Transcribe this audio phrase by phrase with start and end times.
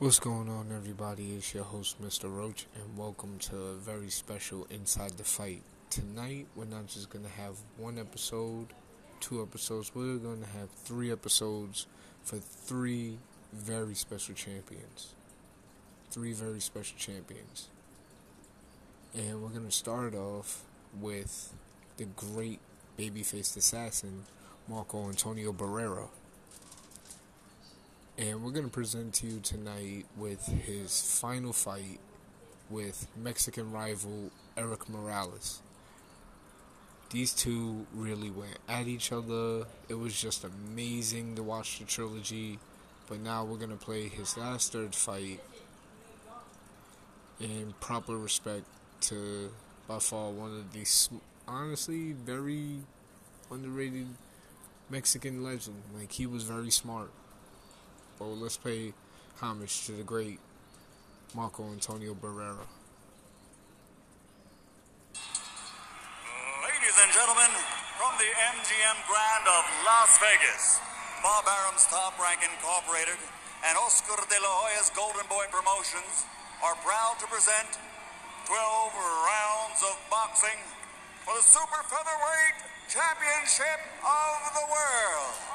[0.00, 1.32] What's going on, everybody?
[1.34, 2.32] It's your host, Mr.
[2.32, 5.62] Roach, and welcome to a very special Inside the Fight.
[5.90, 8.68] Tonight, we're not just going to have one episode,
[9.18, 11.88] two episodes, we're going to have three episodes
[12.22, 13.18] for three
[13.52, 15.14] very special champions.
[16.12, 17.66] Three very special champions.
[19.16, 20.62] And we're going to start off
[21.00, 21.52] with
[21.96, 22.60] the great
[22.96, 24.26] babyface assassin,
[24.68, 26.06] Marco Antonio Barrera.
[28.18, 32.00] And we're going to present to you tonight with his final fight
[32.68, 35.62] with Mexican rival Erik Morales.
[37.10, 39.66] These two really went at each other.
[39.88, 42.58] It was just amazing to watch the trilogy.
[43.08, 45.38] But now we're going to play his last third fight
[47.38, 48.64] in proper respect
[49.02, 49.52] to
[49.86, 51.08] by far one of these
[51.46, 52.78] honestly very
[53.48, 54.08] underrated
[54.90, 55.82] Mexican legend.
[55.96, 57.12] Like he was very smart.
[58.18, 58.90] Well, let's pay
[59.38, 60.42] homage to the great
[61.38, 62.66] Marco Antonio Barrera.
[66.66, 67.46] Ladies and gentlemen,
[67.94, 68.26] from the
[68.58, 70.82] MGM Grand of Las Vegas,
[71.22, 73.22] Bob Arum's Top Rank Incorporated
[73.62, 76.26] and Oscar de la Hoya's Golden Boy Promotions
[76.66, 77.70] are proud to present
[78.50, 78.58] 12
[78.98, 80.58] rounds of boxing
[81.22, 85.47] for the Super Featherweight Championship of the World.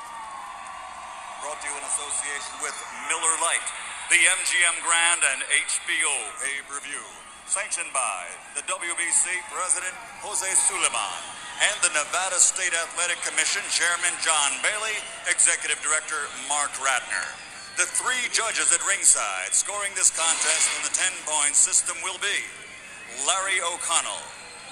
[1.44, 2.72] Brought to you in association with
[3.12, 3.70] Miller Lite,
[4.08, 7.04] the MGM Grand and HBO pay-per-view.
[7.52, 9.92] Sanctioned by the WBC President
[10.24, 11.20] Jose Sulaiman
[11.68, 14.96] and the Nevada State Athletic Commission Chairman John Bailey,
[15.28, 17.28] Executive Director Marc Ratner.
[17.76, 22.40] The three judges at ringside scoring this contest in the 10-point system will be
[23.28, 24.24] Larry O'Connell,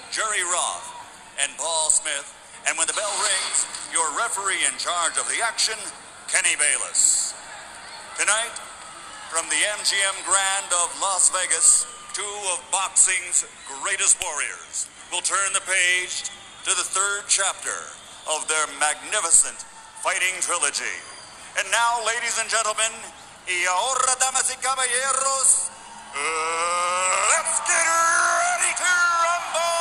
[0.08, 0.88] Jerry Roth,
[1.36, 2.32] and Paul Smith.
[2.64, 5.76] And when the bell rings, your referee in charge of the action,
[6.32, 7.36] Kenny Bayless.
[8.16, 8.56] Tonight,
[9.28, 11.84] from the MGM Grand of Las Vegas,
[12.16, 12.24] two
[12.56, 13.44] of boxing's
[13.84, 16.32] greatest warriors will turn the page
[16.64, 17.76] to the third chapter
[18.32, 19.60] of their magnificent
[20.00, 20.96] fighting trilogy.
[21.60, 22.96] And now, ladies and gentlemen,
[23.44, 25.68] y ahora, damas y caballeros,
[26.16, 29.81] let's get ready to rumble!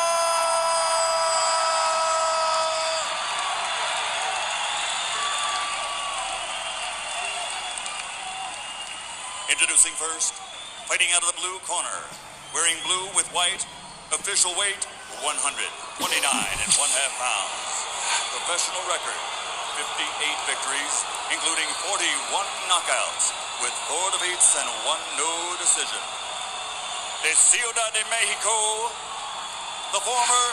[9.61, 10.33] Introducing first,
[10.89, 12.01] fighting out of the blue corner,
[12.57, 13.61] wearing blue with white,
[14.09, 14.89] official weight
[15.21, 15.61] 129
[16.17, 17.61] and one half pounds.
[18.41, 19.21] Professional record
[19.77, 20.97] 58 victories,
[21.29, 22.01] including 41
[22.73, 25.29] knockouts, with four defeats and one no
[25.61, 26.01] decision.
[27.21, 28.57] De Ciudad de Mexico,
[29.93, 30.47] the former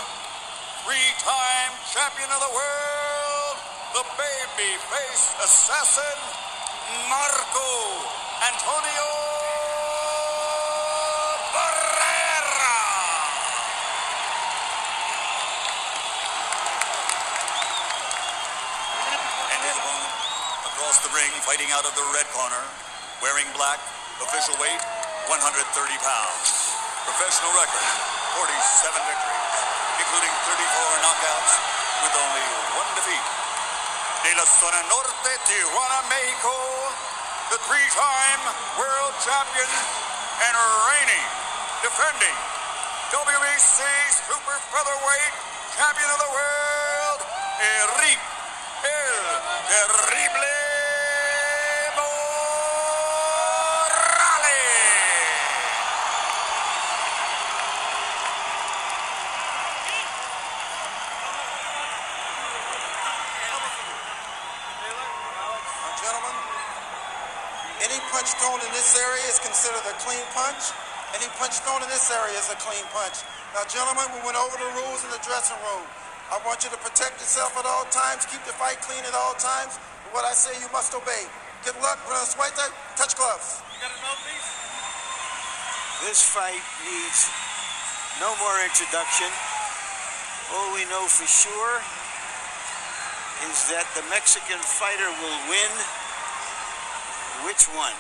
[0.84, 3.56] three-time champion of the world,
[3.96, 6.20] the babyface assassin,
[7.08, 7.97] Marco
[8.38, 9.10] Antonio
[11.58, 12.78] Barrera.
[19.50, 20.14] And his opponent
[20.70, 22.62] across the ring, fighting out of the red corner,
[23.26, 23.82] wearing black,
[24.22, 24.82] official weight
[25.34, 25.58] 130
[26.06, 26.48] pounds.
[27.10, 27.88] Professional record
[28.38, 29.58] 47 victories,
[29.98, 31.54] including 34 knockouts,
[32.06, 32.46] with only
[32.78, 33.26] one defeat.
[34.22, 36.77] De la Zona Norte, Tijuana, Mexico,
[37.52, 38.42] the three-time
[38.76, 41.28] world champion and reigning,
[41.80, 42.36] defending
[43.16, 43.80] WBC
[44.28, 45.34] Super Featherweight
[45.80, 47.20] Champion of the World,
[47.64, 48.20] Erik
[48.84, 49.16] El
[64.84, 65.64] Terrible Morales.
[65.80, 66.36] Now, gentlemen,
[67.88, 70.76] any punch thrown in this area is considered a clean punch.
[71.16, 73.24] Any punch thrown in this area is a clean punch.
[73.56, 75.88] Now, gentlemen, we went over the rules in the dressing room.
[76.28, 79.32] I want you to protect yourself at all times, keep the fight clean at all
[79.40, 79.80] times.
[80.04, 81.24] And what I say, you must obey.
[81.64, 82.68] Good luck, Bruno Suelta.
[83.00, 83.64] Touch gloves.
[86.04, 87.32] This fight needs
[88.20, 89.32] no more introduction.
[90.52, 91.80] All we know for sure
[93.48, 95.72] is that the Mexican fighter will win.
[97.48, 97.96] Which one?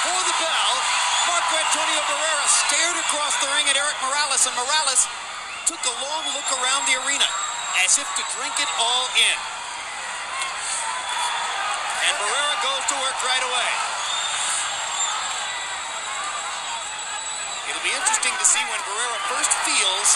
[0.00, 0.72] Before the bell,
[1.28, 5.04] Marco Antonio Barrera stays across the ring at Erik Morales, and Morales
[5.68, 7.26] took a long look around the arena
[7.82, 9.38] as if to drink it all in.
[12.06, 13.70] And Barrera goes to work right away.
[17.74, 20.08] It'll be interesting to see when Barrera first feels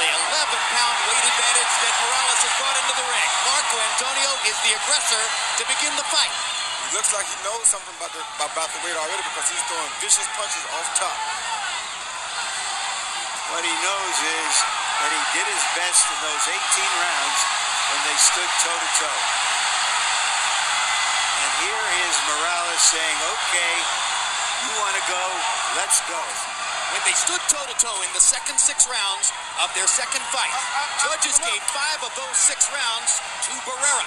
[0.00, 3.30] the 11-pound weight advantage that Morales has brought into the ring.
[3.44, 5.24] Marco Antonio is the aggressor
[5.60, 6.32] to begin the fight.
[6.88, 9.92] He looks like he knows something about the, about the weight already because he's throwing
[10.00, 11.18] vicious punches off top.
[13.52, 16.54] What he knows is that he did his best in those 18
[17.02, 17.40] rounds
[17.90, 19.22] when they stood toe-to-toe.
[21.42, 23.74] And here is Morales saying, okay,
[24.62, 25.24] you want to go,
[25.74, 26.22] let's go.
[26.94, 30.54] When they stood toe-to-toe in the second six rounds of their second fight,
[31.02, 34.06] judges gave five of those six rounds to Barrera.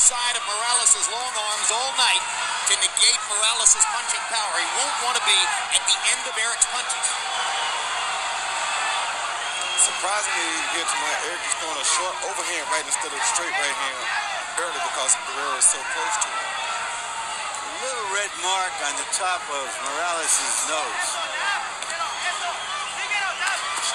[0.00, 2.24] To go inside of Morales' long arms all night
[2.72, 4.52] to negate Morales' punching power.
[4.56, 5.36] He won't want to be
[5.76, 7.06] at the end of Erik's punches.
[9.76, 13.76] Surprisingly, here tonight, Erik is throwing a short overhand right instead of a straight right
[13.76, 14.00] hand
[14.64, 16.48] early because Barrera is so close to him.
[17.60, 21.08] A little red mark on the top of Morales' nose.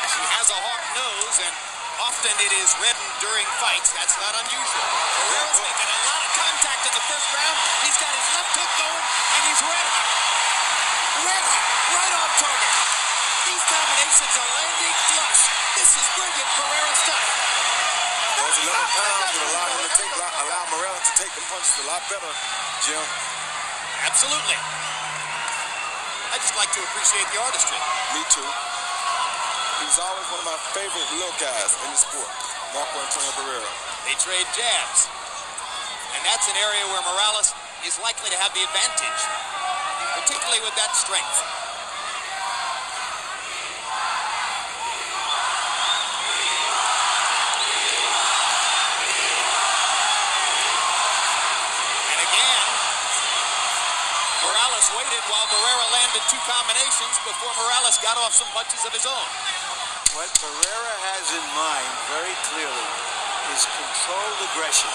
[0.05, 1.53] He has a hawk nose, and
[1.97, 3.95] often it is reddened during fights.
[3.95, 4.87] That's not unusual.
[5.31, 5.67] Barrera's oh.
[5.67, 7.57] making a lot of contact in the first round.
[7.87, 10.09] He's got his left hook going, and he's red hot.
[11.23, 12.73] Red hot, right on target.
[13.45, 15.41] These combinations are landing flush.
[15.79, 17.25] This is brilliant Barrera stuff.
[18.35, 21.85] Those 11 pounds would allow him to take, allow, Morales to take the punches a
[21.87, 22.31] lot better,
[22.83, 23.05] Jim.
[24.03, 24.59] Absolutely.
[26.33, 27.79] I just like to appreciate the artistry.
[28.11, 28.43] Me too.
[29.79, 32.31] He was always one of my favorite little guys in the sport,
[32.75, 33.71] Marco Antonio Barrera.
[34.03, 35.07] They trade jabs.
[36.11, 37.55] And that's an area where Morales
[37.87, 39.21] is likely to have the advantage,
[40.19, 41.39] particularly with that strength.
[52.11, 52.63] And again,
[54.43, 59.07] Morales waited while Barrera landed two combinations before Morales got off some punches of his
[59.07, 59.54] own.
[60.15, 62.87] What Barrera has in mind very clearly
[63.51, 64.87] is controlled aggression.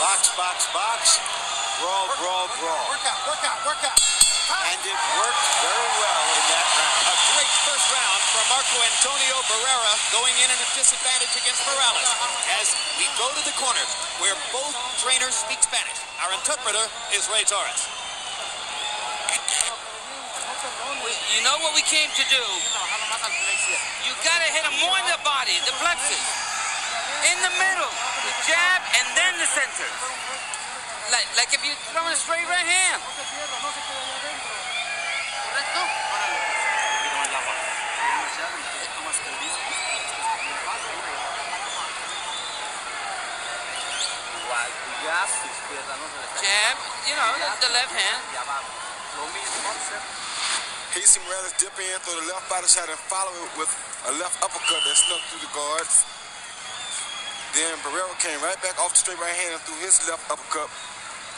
[0.00, 1.20] Box, box, box,
[1.76, 2.84] brawl, brawl, brawl.
[2.88, 4.00] Work out, work out, work out.
[4.00, 7.04] And it worked very well in that round.
[7.04, 12.08] A great first round from Marco Antonio Barrera going in at a disadvantage against Morales.
[12.56, 13.92] As we go to the corners
[14.24, 14.72] where both
[15.04, 16.00] trainers speak Spanish.
[16.24, 17.92] Our interpreter is Ray Torres.
[21.36, 22.40] You know what we came to do?
[24.04, 26.20] You gotta hit him more in the body, the plexus.
[27.28, 29.88] In the middle, the jab, and then the center.
[31.08, 33.00] Like, like if you throw a straight right hand.
[46.42, 46.76] Jab,
[47.06, 48.31] you know, the left hand.
[50.92, 53.72] Casey Morales dip in, throw the left body shot, and follow it with
[54.08, 56.04] a left uppercut that snuck through the guards.
[57.56, 60.68] Then Barrera came right back off the straight right hand and threw his left uppercut,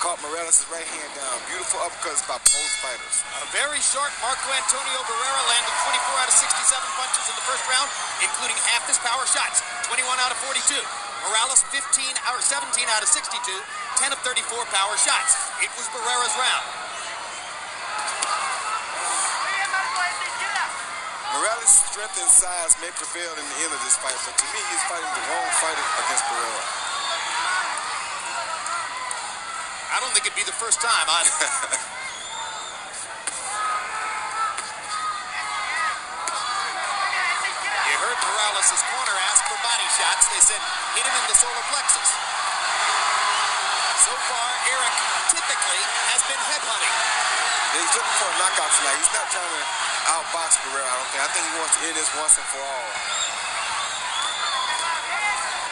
[0.03, 1.39] caught Morales' right hand down.
[1.47, 3.23] Beautiful uppercuts by both fighters.
[3.39, 7.63] A very short Marco Antonio Barrera landed 24 out of 67 punches in the first
[7.71, 7.87] round,
[8.27, 10.75] including half his power shots, 21 out of 42.
[11.31, 11.79] Morales 15
[12.27, 13.39] out 17 out of 62,
[14.03, 15.39] 10 of 34 power shots.
[15.63, 16.84] It was Barrera's round.
[21.65, 24.61] Morales' strength and size may prevail in the end of this fight, but to me,
[24.69, 26.61] he's fighting the wrong fighter against Barrera.
[29.97, 31.09] I don't think it'd be the first time.
[31.09, 31.25] I,
[37.89, 40.29] you heard Morales' corner ask for body shots.
[40.37, 40.61] They said
[41.01, 42.13] hit him in the solar plexus.
[44.05, 44.97] So far, Erik
[45.33, 45.81] typically
[46.13, 46.93] has been headhunting.
[47.73, 49.01] He's looking for a knockout tonight.
[49.01, 51.23] He's not trying to outbox Barrera, I don't think.
[51.25, 52.89] I think he wants to end this once and for all.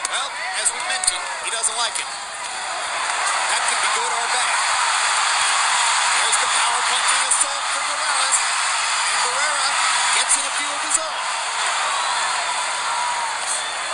[0.09, 2.09] Well, as we mentioned, he doesn't like it.
[2.09, 4.53] That could be good or bad.
[6.17, 8.37] There's the power punching assault from Morales,
[9.05, 9.69] and Barrera
[10.17, 11.19] gets in a few of his own.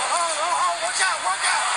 [0.09, 1.67] Oh, oh, oh, oh, watch out, watch out!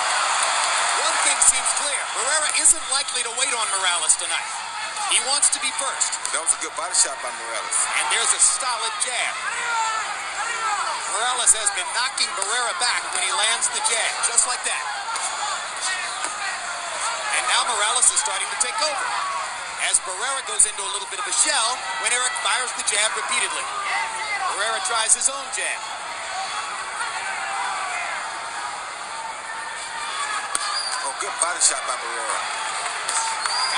[1.03, 2.01] One thing seems clear.
[2.15, 4.62] Barrera isn't likely to wait on Morales tonight.
[5.13, 6.17] He wants to be first.
[6.33, 7.77] That was a good body shot by Morales.
[8.01, 9.33] And there's a solid jab.
[11.13, 14.85] Morales has been knocking Barrera back when he lands the jab, just like that.
[17.37, 19.05] And now Morales is starting to take over.
[19.85, 23.13] As Barrera goes into a little bit of a shell when Erik fires the jab
[23.13, 23.65] repeatedly.
[24.49, 25.79] Barrera tries his own jab.
[31.05, 32.72] Oh, good body shot by Barrera.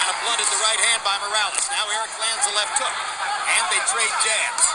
[0.05, 1.65] Kind of blunted the right hand by Morales.
[1.73, 2.93] Now Erik lands a left hook.
[3.57, 4.65] And they trade jabs.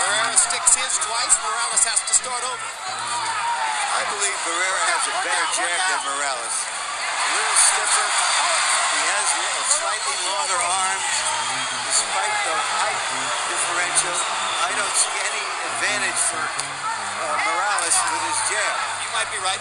[0.00, 1.36] Barrera sticks his twice.
[1.44, 2.68] Morales has to start over.
[2.88, 6.56] I believe Barrera has a better jab than Morales.
[6.56, 8.08] A little stiffer.
[8.96, 11.00] He has a slightly longer arm.
[11.92, 13.04] Despite the height
[13.52, 14.16] differential,
[14.64, 18.72] I don't see any advantage for uh, Morales with his jab.
[19.04, 19.60] You might be right.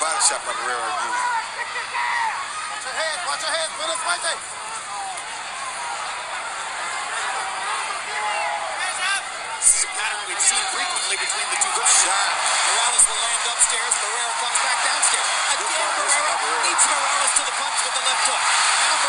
[0.00, 1.12] Body shot by Barrera again.
[2.72, 4.40] Watch your head, watch your us right there.
[9.60, 12.16] This is a pattern we've seen frequently between the two fighters.
[12.16, 13.92] Morales will land upstairs.
[14.00, 15.28] Barrera comes back downstairs.
[15.52, 18.40] Again, Barrera beats Morales to the punch with the left hook.
[18.80, 19.04] Now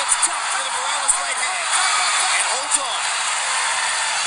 [0.00, 1.68] gets chopped with a Morales right hand
[2.40, 3.00] and holds on.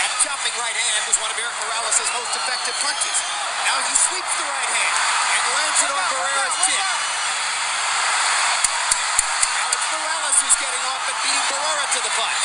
[0.05, 3.38] That chopping right hand is one of Erik Morales' most effective punches.
[3.69, 4.95] Now he sweeps the right hand
[5.29, 6.81] and lands it on Barrera's chin.
[9.61, 12.41] Now it's Morales who's getting off and beating Barrera to the punch.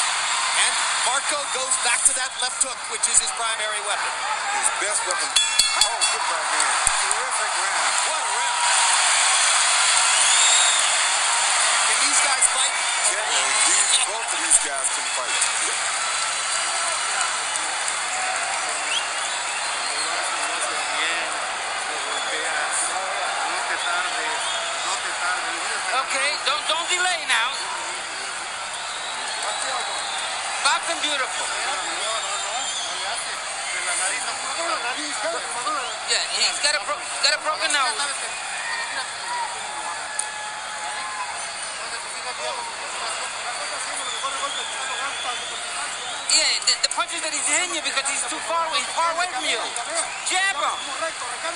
[0.68, 0.72] And
[1.08, 4.12] Marco goes back to that left hook, which is his primary weapon.
[4.52, 5.30] His best weapon.
[5.80, 6.76] Oh, good right hand.
[7.08, 7.94] Terrific round.
[8.04, 8.60] What a round.
[11.88, 12.74] Can these guys fight?
[13.08, 15.40] Generally, these, both of these guys can fight.
[25.94, 27.54] Okay, don't don't delay now.
[30.66, 31.46] Boxing beautiful.
[36.10, 36.58] Yeah, he's
[37.24, 37.96] got a broken nose.
[46.34, 48.84] Yeah, the, the punches that he's hitting you because he's too far away.
[48.84, 49.56] He's far away from you.
[50.28, 50.76] Jab him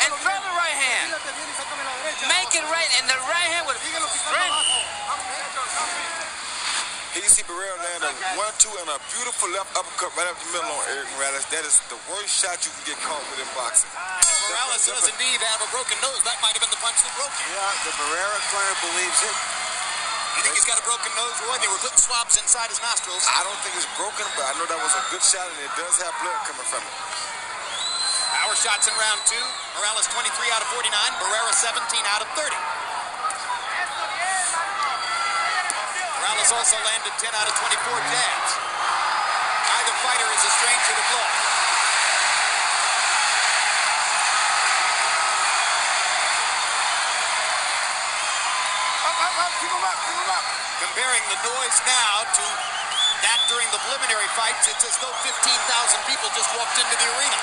[0.09, 1.13] and throw the right hand.
[2.33, 4.89] Make it right, and the right hand with strength.
[7.13, 10.49] Here you see Barrera land a one-two and a beautiful left uppercut right up the
[10.49, 11.45] middle on Erik Morales.
[11.53, 13.91] That is the worst shot you can get caught with in boxing.
[14.59, 16.19] Morales does indeed have a broken nose.
[16.27, 17.47] That might have been the punch that broke him.
[17.47, 19.37] Yeah, the Barrera corner believes it.
[20.35, 21.63] You think he's got a broken nose, Roy?
[21.63, 23.23] They were putting swabs inside his nostrils.
[23.31, 25.71] I don't think it's broken, but I know that was a good shot and it
[25.79, 26.95] does have blood coming from it.
[28.35, 29.47] Power shots in round two.
[29.79, 30.91] Morales 23 out of 49.
[31.23, 31.79] Barrera 17
[32.19, 32.51] out of 30.
[36.19, 37.79] Morales also landed 10 out of 24
[38.11, 38.51] jabs.
[39.71, 41.58] Neither fighter is a stranger to blood.
[51.57, 52.45] Noise now to
[53.25, 55.33] that during the preliminary fights, it's as though 15,000
[56.05, 57.39] people just walked into the arena.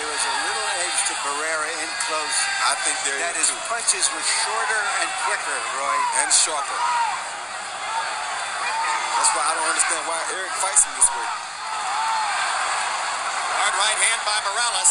[0.00, 2.36] There was a little edge to Barrera in close.
[2.64, 3.68] I think there That is his too.
[3.68, 5.96] punches were shorter and quicker, Roy.
[6.24, 6.78] and sharper.
[9.20, 11.28] That's why I don't understand why Erik fights him this way.
[13.60, 14.90] Hard right hand by Morales.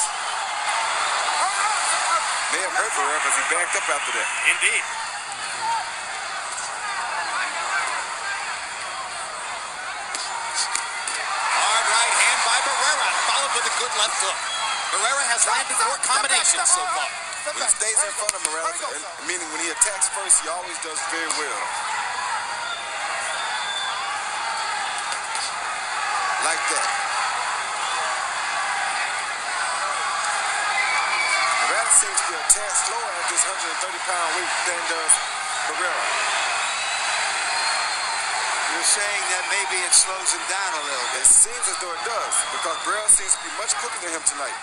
[2.54, 4.30] May have hurt Barrera because he backed up after that.
[4.54, 4.86] Indeed.
[10.60, 14.59] Hard right hand by Barrera, followed with a good left hook.
[14.89, 17.10] Barrera has landed more combinations so far.
[17.46, 18.81] When he stays in front of Morales,
[19.29, 21.62] meaning when he attacks first, he always does very well.
[26.46, 26.88] Like that.
[31.69, 35.13] Morales seems to be a tad slower at this 130 pound weight than does
[35.69, 36.05] Barrera.
[38.74, 41.27] You're saying that maybe it slows him down a little It bit.
[41.27, 44.55] seems as though it does because Barrera seems to be much quicker than him tonight.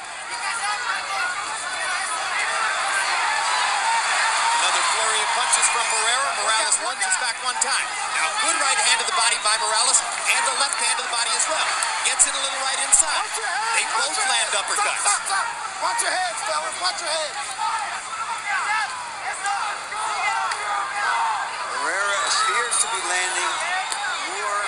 [6.76, 7.88] Morales lunges back one time.
[8.16, 9.97] Now, good right hand to the body by Morales
[10.28, 11.64] and a left hand to the body as well.
[12.04, 13.25] Gets it a little right inside.
[13.76, 15.04] They both land uppercuts.
[15.80, 16.76] Watch your heads, fellas.
[16.80, 17.38] Watch your heads.
[21.73, 23.52] Barrera appears to be landing
[24.37, 24.61] more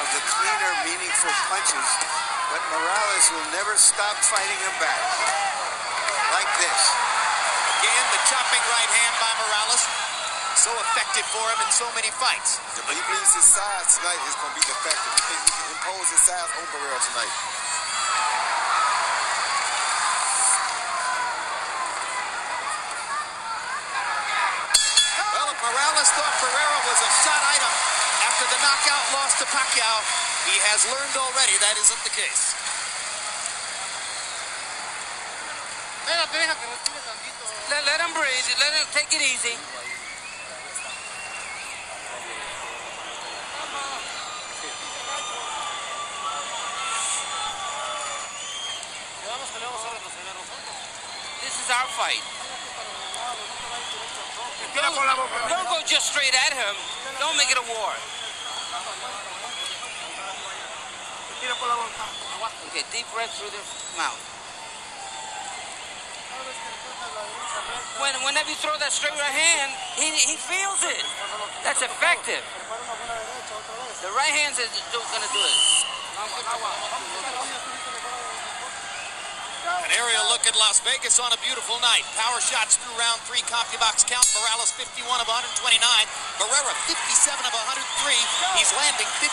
[0.00, 1.88] of the cleaner, meaningful punches,
[2.48, 5.00] but Morales will never stop fighting him back.
[6.32, 6.80] Like this.
[7.76, 9.05] Again, the chopping right hand by Morales.
[9.05, 9.05] So
[10.96, 12.56] effective for him in so many fights.
[12.72, 15.12] Yeah, but he believes his size tonight is going to be the factor.
[15.12, 17.34] He thinks he can impose his size on Barrera tonight.
[25.36, 27.72] Well, if Morales thought Barrera was a shot item
[28.24, 30.00] after the knockout loss to Pacquiao,
[30.48, 32.56] he has learned already that isn't the case.
[37.68, 38.48] Let, let him breathe.
[38.64, 39.60] Let him take it easy.
[51.66, 52.22] Is our fight.
[54.78, 54.94] Don't,
[55.50, 56.74] don't go just straight at him.
[57.18, 57.90] Don't make it a war.
[62.70, 63.62] Okay, deep breath through the
[63.98, 64.22] mouth.
[67.98, 71.02] When, whenever you throw that straight right hand, he, he feels it.
[71.64, 72.44] That's effective.
[74.06, 75.56] The right hand's is going to do it.
[79.96, 82.04] Aerial look at Las Vegas on a beautiful night.
[82.20, 84.28] Power shots through round three, CompuBox count.
[84.36, 85.80] Morales 51 of 129.
[86.36, 88.12] Barrera 57 of 103.
[88.60, 89.32] He's landing 55%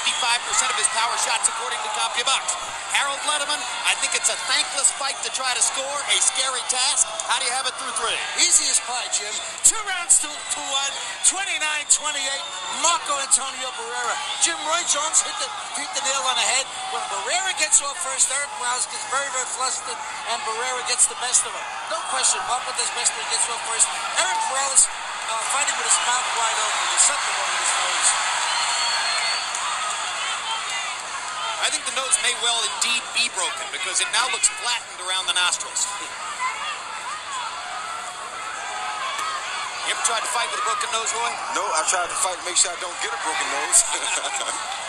[0.71, 2.73] of his power shots according to CompuBox.
[2.93, 3.57] Harold Lederman,
[3.89, 7.09] I think it's a thankless fight to try to score, a scary task.
[7.25, 8.15] How do you have it through three?
[8.37, 9.33] Easiest part, Jim.
[9.65, 10.93] Two rounds to, to one,
[11.25, 11.89] 29-28,
[12.85, 14.15] Marco Antonio Barrera.
[14.45, 16.69] Jim Roy Jones hit the, hit the nail on the head.
[16.93, 19.97] When Barrera gets off first, Erik Morales gets very, very flustered,
[20.29, 21.67] and Barrera gets the best of him.
[21.89, 23.89] No question, Marco does best when he gets off first.
[24.21, 24.85] Erik Morales
[25.29, 26.83] uh, fighting with his mouth wide open.
[26.91, 28.09] There's something wrong with his nose.
[31.63, 35.31] I think the nose may well indeed be broken because it now looks flattened around
[35.31, 35.87] the nostrils.
[39.87, 41.31] You ever tried to fight with a broken nose, Roy?
[41.55, 43.79] No, I tried to fight to make sure I don't get a broken nose.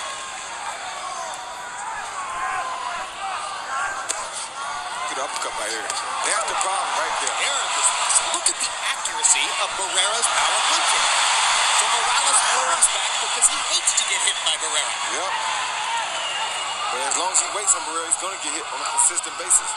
[5.14, 5.86] Get an uppercut right here.
[6.26, 7.36] That's the problem right there.
[7.38, 7.88] There it is.
[8.34, 11.06] Look at the accuracy of Barrera's power punching.
[11.78, 14.94] So Morales flurries back because he hates to get hit by Barrera.
[15.14, 15.32] Yep.
[16.94, 18.88] But as long as he waits on Barrera, he's going to get hit on a
[18.98, 19.70] consistent basis.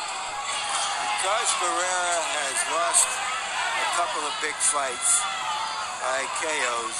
[1.17, 6.97] Because Barrera has lost a couple of big fights uh, by KOs,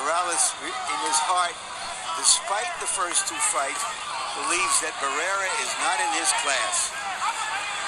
[0.00, 1.56] Morales, in his heart,
[2.20, 3.80] despite the first two fights,
[4.44, 6.92] believes that Barrera is not in his class.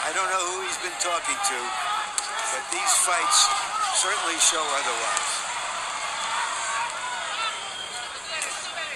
[0.04, 1.58] I don't know who he's been talking to,
[2.50, 3.38] but these fights
[3.96, 5.30] certainly show otherwise.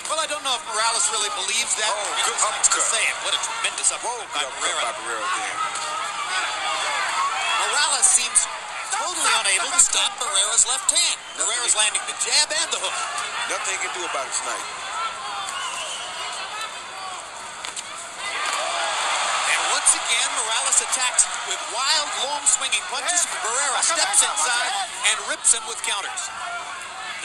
[0.09, 1.91] Well, I don't know if Morales really believes that.
[1.91, 3.17] Oh, good likes to say it.
[3.27, 4.81] What a tremendous Whoa, uppercut by Barrera.
[4.87, 5.29] by Barrera.
[7.67, 8.41] Morales seems
[8.95, 11.19] totally unable to stop Barrera's left hand.
[11.37, 12.97] Barrera's landing the jab and the hook.
[13.51, 14.67] Nothing he can do about it tonight.
[19.51, 23.27] And once again, Morales attacks with wild, long swinging punches.
[23.43, 24.73] Barrera steps inside
[25.11, 26.23] and rips him with counters.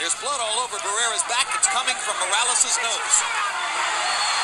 [0.00, 1.46] There's blood all over Barrera's back.
[1.54, 3.16] It's coming from Morales' nose.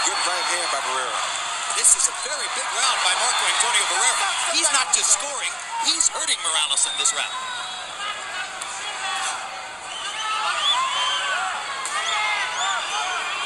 [0.07, 1.49] Good right hand by Barrera.
[1.79, 4.27] This is a very big round by Marco Antonio Barrera.
[4.51, 5.55] He's not just scoring,
[5.87, 7.35] he's hurting Morales in this round.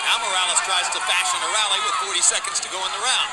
[0.08, 3.30] Now Morales tries to fashion a rally with 40 seconds to go in the round.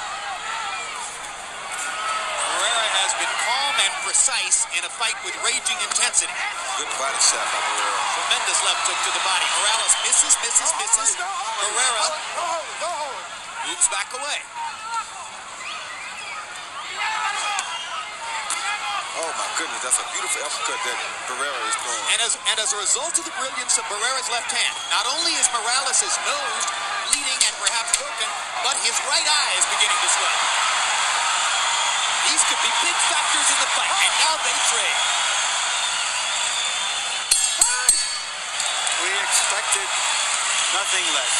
[2.43, 3.33] Barrera has been
[4.09, 6.33] and precise in a fight with raging intensity.
[6.81, 8.01] Good body shot by Barrera.
[8.17, 9.45] Tremendous left hook to the body.
[9.61, 11.09] Morales misses, misses, misses.
[11.13, 12.05] Barrera
[13.69, 14.39] moves back away.
[19.19, 20.97] Oh my goodness, that's a beautiful uppercut that
[21.29, 22.05] Barrera is throwing.
[22.17, 25.37] And as, and as a result of the brilliance of Barrera's left hand, not only
[25.37, 26.65] is Morales' nose
[27.13, 28.29] bleeding and perhaps broken,
[28.65, 30.39] but his right eye is beginning to swell.
[32.29, 35.01] These could be big factors in the fight, and now they trade.
[39.01, 39.89] We expected
[40.77, 41.35] nothing less.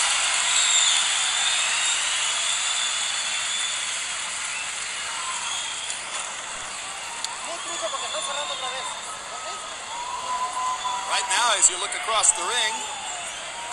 [11.10, 12.74] Right now, as you look across the ring,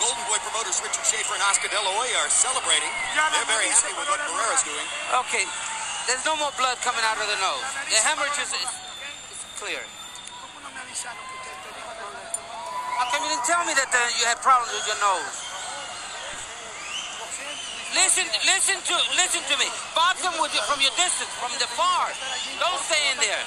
[0.04, 2.92] Golden Boy promoters Richard Schaefer and Oscar De La Hoya are celebrating.
[3.16, 4.84] They're very happy with what Barrera's doing.
[5.24, 5.48] Okay,
[6.06, 7.66] there's no more blood coming out of the nose.
[7.90, 8.70] The hemorrhage is, is,
[9.34, 9.82] is clear.
[12.96, 15.36] How come you didn't tell me that you had problems with your nose?
[17.94, 19.68] Listen, listen to, listen to me.
[19.94, 22.12] Box them with, from your distance, from the far.
[22.60, 23.44] Don't stay in there.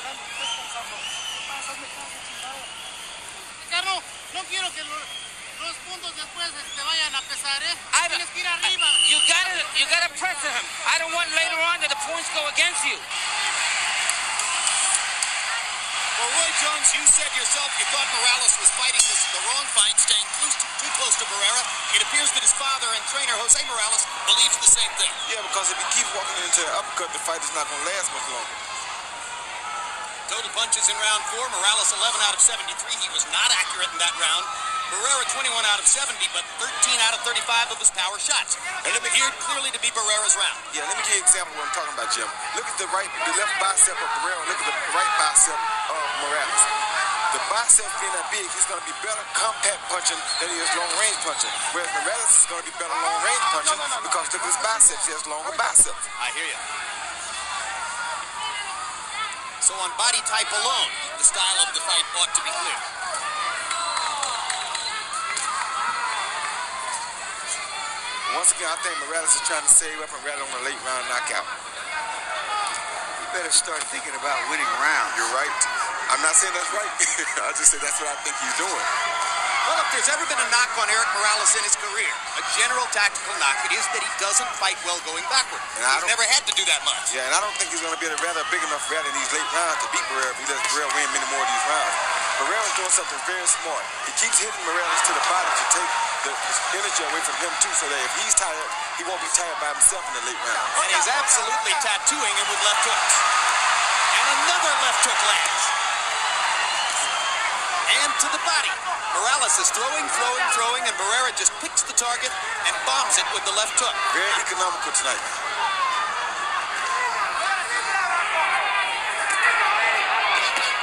[4.34, 4.84] No quiero que
[7.20, 8.88] I, Tienes que ir arriba.
[9.12, 10.64] you gotta, you gotta press him.
[10.88, 12.96] I don't want later on that the points go against you.
[16.16, 19.96] Well, Roy Jones, you said yourself you thought Morales was fighting this, the wrong fight,
[20.00, 21.64] staying close to, too close to Barrera.
[21.96, 25.12] It appears that his father and trainer, Jose Morales, believes the same thing.
[25.32, 27.88] Yeah, because if he keeps walking into an uppercut, the fight is not going to
[27.88, 28.56] last much longer.
[30.32, 31.44] Total punches in round four.
[31.52, 32.68] Morales 11 out of 73.
[33.00, 34.44] He was not accurate in that round.
[34.90, 36.70] Barrera 21 out of 70, but 13
[37.06, 38.58] out of 35 of his power shots.
[38.86, 40.58] And it appeared clearly to be Barrera's round.
[40.74, 42.30] Yeah, let me give you an example of what I'm talking about, Jim.
[42.58, 44.42] Look at the right, the left bicep of Barrera.
[44.50, 45.60] Look at the right bicep
[45.94, 46.64] of Morales.
[47.30, 50.70] The biceps being that big, he's going to be better compact punching than he is
[50.74, 51.54] long range punching.
[51.78, 55.06] Whereas Morales is going to be better long range punching because look at his biceps.
[55.06, 56.04] He has longer biceps.
[56.18, 56.60] I hear you.
[59.62, 60.90] So on body type alone,
[61.22, 62.99] the style of the fight ought to be clear.
[68.40, 70.80] Once again, I think Morales is trying to save up and rather on a late
[70.88, 71.44] round knockout.
[73.20, 75.12] You better start thinking about winning rounds.
[75.20, 75.52] You're right.
[76.08, 76.88] I'm not saying that's right.
[77.44, 78.86] I just said that's what I think he's doing.
[79.68, 82.88] Well, if there's ever been a knock on Erik Morales in his career, a general
[82.96, 85.60] tactical knock, it is that he doesn't fight well going backward.
[85.76, 87.12] And I He's don't- never had to do that much.
[87.12, 89.16] Yeah, and I don't think he's going to be a rather big enough rather in
[89.20, 91.66] these late rounds to beat Barrera if he lets Barrera win many more of these
[91.70, 91.96] rounds.
[92.40, 93.84] Barrera's doing something very smart.
[94.08, 95.92] He keeps hitting Morales to the body to take
[96.24, 96.32] the
[96.80, 99.76] energy away from him too, so that if he's tired, he won't be tired by
[99.76, 100.68] himself in the late round.
[100.80, 103.16] And he's absolutely tattooing him with left hooks.
[104.20, 105.64] And another left hook lands.
[108.00, 108.74] And to the body.
[109.20, 112.32] Morales is throwing, throwing, throwing, and Barrera just picks the target
[112.68, 113.96] and bombs it with the left hook.
[114.16, 115.24] Very economical tonight.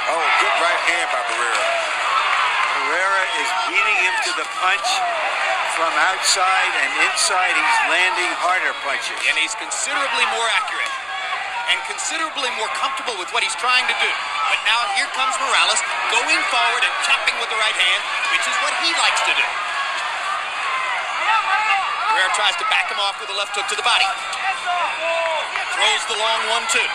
[0.07, 1.67] Oh, good right hand by Barrera.
[2.79, 4.87] Herrera is beating him to the punch
[5.75, 7.51] from outside and inside.
[7.51, 9.19] He's landing harder punches.
[9.27, 10.93] And he's considerably more accurate
[11.67, 14.11] and considerably more comfortable with what he's trying to do.
[14.47, 15.83] But now here comes Morales
[16.15, 19.47] going forward and chopping with the right hand, which is what he likes to do.
[22.15, 24.07] Barrera tries to back him off with a left hook to the body.
[25.75, 26.87] Throws the long one, two.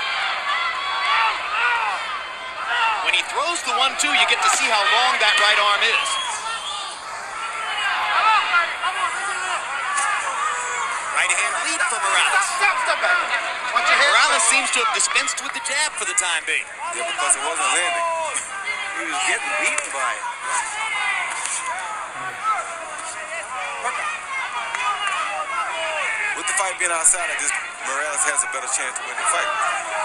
[3.06, 5.82] When he throws the one, two, you get to see how long that right arm
[5.88, 6.08] is.
[11.16, 12.48] Right hand lead for Morales.
[13.72, 16.66] Morales seems to have dispensed with the jab for the time being.
[16.92, 18.06] Yeah, because it wasn't landing.
[19.00, 20.24] He was getting beaten by it.
[26.36, 29.28] With the fight being outside, I just Morales has a better chance to win the
[29.34, 29.50] fight.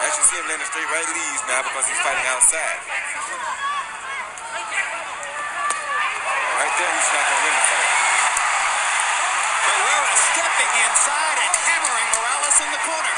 [0.02, 2.80] As you see him landing straight right leads now because he's fighting outside.
[6.58, 7.90] Right there, he's not going to win the fight.
[9.62, 13.16] Barrera stepping inside and hammering Morales in the corner.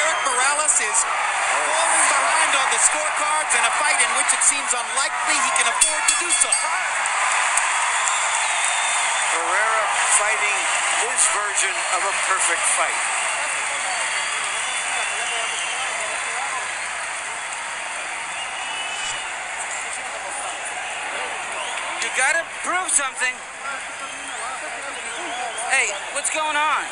[0.00, 4.70] Erik Morales is falling behind on the scorecards in a fight in which it seems
[4.72, 6.48] unlikely he can afford to do so.
[9.36, 9.84] Barrera
[10.16, 13.00] fighting his version of a perfect fight.
[22.00, 23.34] You gotta prove something.
[25.68, 26.84] Hey, what's going on?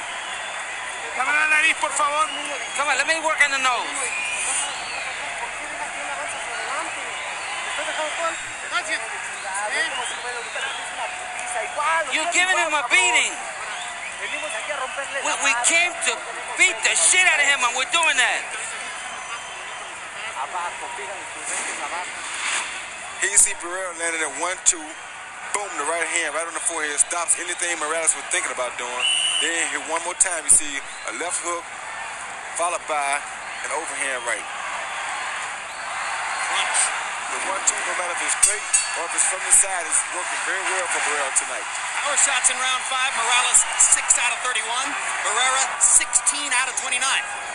[1.16, 2.26] Dame la nariz, por favor.
[2.76, 3.88] Come on, let me work on the nose.
[12.12, 13.53] You're giving him a beating.
[14.94, 16.12] We, we came to
[16.54, 18.42] beat the shit out of him, and we're doing that.
[23.18, 24.78] Here you see Barrera landing at one, two,
[25.50, 29.06] boom, the right hand right on the forehead stops anything Morales was thinking about doing.
[29.42, 30.78] Then here one more time, you see
[31.10, 31.66] a left hook
[32.54, 33.18] followed by
[33.66, 34.46] an overhand right.
[37.34, 38.62] The one, two, no matter if it's straight
[38.94, 41.93] or if it's from the side, is working very well for Barrera tonight.
[42.04, 43.16] Power shots in round five.
[43.16, 44.60] Morales, 6 out of 31.
[45.24, 46.12] Barrera, 16
[46.52, 47.00] out of 29.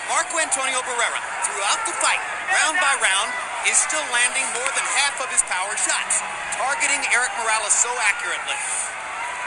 [0.10, 2.18] Marco Antonio Barrera, throughout the fight,
[2.50, 3.30] round by round,
[3.70, 6.26] is still landing more than half of his power shots.
[6.58, 8.58] targeting Erik Morales so accurately.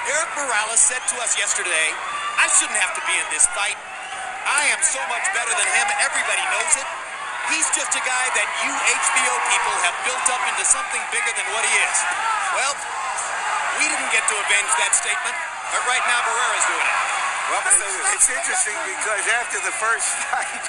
[0.06, 1.90] Erik Morales said to us yesterday,
[2.38, 3.74] I shouldn't have to be in this fight.
[4.46, 5.86] I am so much better than him.
[5.98, 6.86] Everybody knows it.
[7.50, 11.50] He's just a guy that you HBO people have built up into something bigger than
[11.50, 11.98] what he is.
[12.54, 12.74] Well,
[13.82, 15.34] we didn't get to avenge that statement,
[15.74, 16.98] but right now Barrera's doing it.
[17.50, 18.14] Well, I'm gonna say this.
[18.14, 20.64] It's interesting because after the first fight,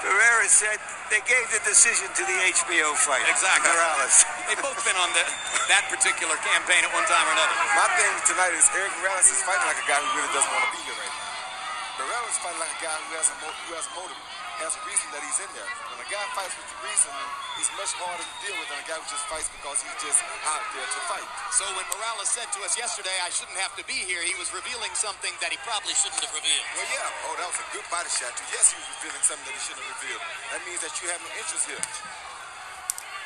[0.00, 0.80] Barrera said
[1.12, 3.28] they gave the decision to the HBO fighter.
[3.28, 3.68] Exactly.
[3.68, 4.24] Morales.
[4.48, 5.24] They've both been on the,
[5.68, 7.52] that particular campaign at one time or another.
[7.76, 10.64] My thing tonight is Erik Morales is fighting like a guy who really doesn't want
[10.64, 12.00] to be here right now.
[12.00, 14.20] Barrera is fighting like a guy who has a, who has a motive,
[14.62, 15.70] has a reason that he's in there.
[15.90, 17.10] When a guy fights with a reason,
[17.58, 20.20] he's much harder to deal with than a guy who just fights because he's just
[20.46, 21.26] out there to fight.
[21.54, 24.50] So when Morales said to us yesterday, I shouldn't have to be here, he was
[24.54, 26.66] revealing something that he probably shouldn't have revealed.
[26.78, 27.26] Well, yeah.
[27.30, 28.46] Oh, that was a good body shot, too.
[28.54, 30.22] Yes, he was revealing something that he shouldn't have revealed.
[30.54, 31.82] That means that you have no interest here.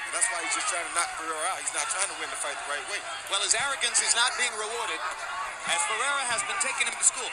[0.09, 1.61] And that's why he's just trying to knock Barrera out.
[1.61, 3.01] He's not trying to win the fight the right way.
[3.29, 4.97] Well, his arrogance is not being rewarded
[5.69, 7.29] as Barrera has been taking him to school.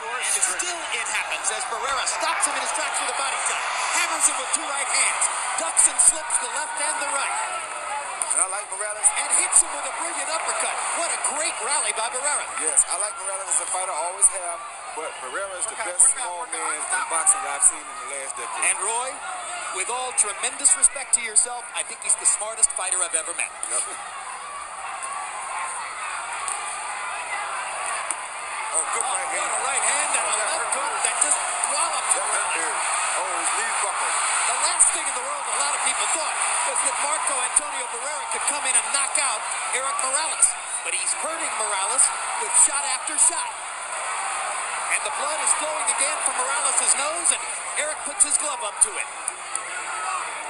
[0.00, 3.60] And still it happens as Barrera stops him in his tracks with a body shot,
[4.00, 5.24] hammers him with two right hands,
[5.60, 7.36] ducks and slips the left and the right,
[8.32, 9.08] And I like Morales.
[9.20, 10.72] and hits him with a brilliant uppercut.
[10.96, 12.46] What a great rally by Barrera.
[12.64, 14.58] Yes, I like Morales as a fighter, always have.
[14.96, 18.32] But Barrera is the best small man in boxing that I've seen in the last
[18.40, 18.64] decade.
[18.72, 19.08] And Roy,
[19.76, 23.52] with all tremendous respect to yourself, I think he's the smartest fighter I've ever met.
[23.68, 23.84] Yep.
[29.00, 30.30] What a right hand and.
[34.50, 36.36] The last thing in the world a lot of people thought
[36.66, 39.40] was that Marco Antonio Barrera could come in and knock out
[39.78, 40.48] Erik Morales.
[40.82, 42.04] But he's hurting Morales
[42.42, 43.50] with shot after shot.
[44.90, 47.42] And the blood is flowing again from Morales' nose, and
[47.78, 49.08] Erik puts his glove up to it.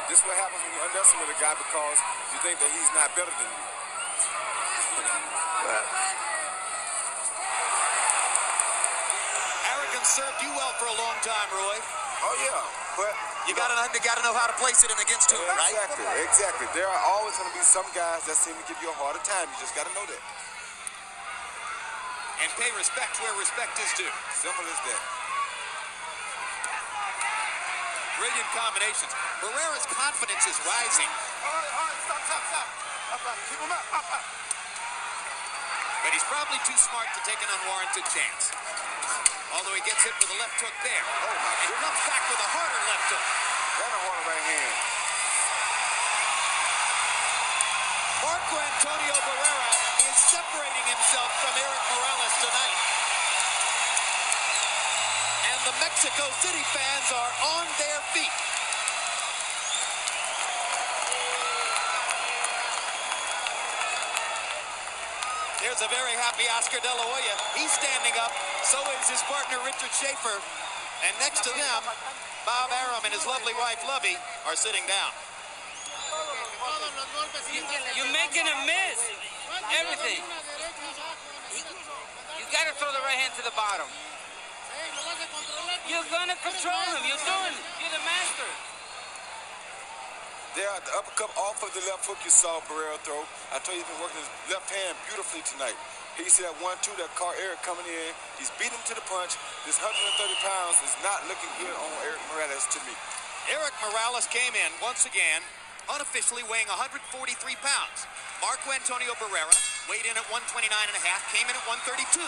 [0.08, 1.98] This is what happens when you underestimate a guy because
[2.34, 3.66] you think that he's not better than you.
[9.70, 11.76] Arrogance served you well for a long time, Roy.
[12.24, 12.96] Oh, yeah.
[12.96, 13.12] But
[13.48, 15.72] You gotta, you gotta know how to place it in against who, right?
[15.72, 16.66] Exactly, exactly.
[16.76, 19.22] There are always going to be some guys that seem to give you a harder
[19.24, 19.48] time.
[19.48, 20.22] You just got to know that.
[22.44, 24.12] And pay respect where respect is due.
[24.37, 25.02] Simple as that.
[28.16, 29.12] Brilliant combinations.
[29.40, 31.09] Barrera's confidence is rising.
[31.44, 32.68] All right, all right, stop, stop, stop.
[33.16, 34.24] Up, up, keep him up, up, up.
[36.00, 38.52] But he's probably too smart to take an unwarranted chance.
[39.52, 41.04] Although he gets hit with a left hook there.
[41.04, 41.84] Oh, my and goodness.
[41.84, 43.26] comes back with a harder left hook.
[43.80, 44.74] And a harder right hand.
[48.24, 49.72] Marco Antonio Barrera
[50.08, 52.78] is separating himself from Erik Morales tonight.
[55.52, 58.36] And the Mexico City fans are on their feet.
[65.60, 67.34] There's a very happy Oscar De La Hoya.
[67.58, 68.30] He's standing up.
[68.62, 70.38] So is his partner Richard Schaefer.
[71.02, 71.82] And next to them,
[72.46, 74.14] Bob Arum and his lovely wife Lovey
[74.46, 75.10] are sitting down.
[76.60, 77.58] Todos los golpes sí,
[77.98, 78.98] You're making a miss
[79.74, 80.22] everything.
[80.22, 82.38] una derecha, un saco, una derecha.
[82.38, 83.88] You gotta throw the right hand to the bottom.
[83.90, 85.76] Sí, lo vas a controlar.
[85.90, 87.02] You're gonna control him.
[87.10, 87.64] You're doing it.
[87.82, 88.50] You're the master.
[90.54, 93.22] There, the uppercut off of the left hook you saw Barrera throw.
[93.54, 95.78] I told you he's been working his left hand beautifully tonight.
[96.18, 98.10] You see that one, two, that car Erik coming in.
[98.34, 99.38] He's beating him to the punch.
[99.62, 99.94] This 130
[100.42, 102.94] pounds is not looking good on Erik Morales to me.
[103.54, 105.40] Erik Morales came in once again,
[105.88, 107.02] unofficially weighing 143
[107.62, 107.98] pounds.
[108.42, 109.54] Marco Antonio Barrera
[109.86, 112.20] weighed in at 129 and a half, came in at 132.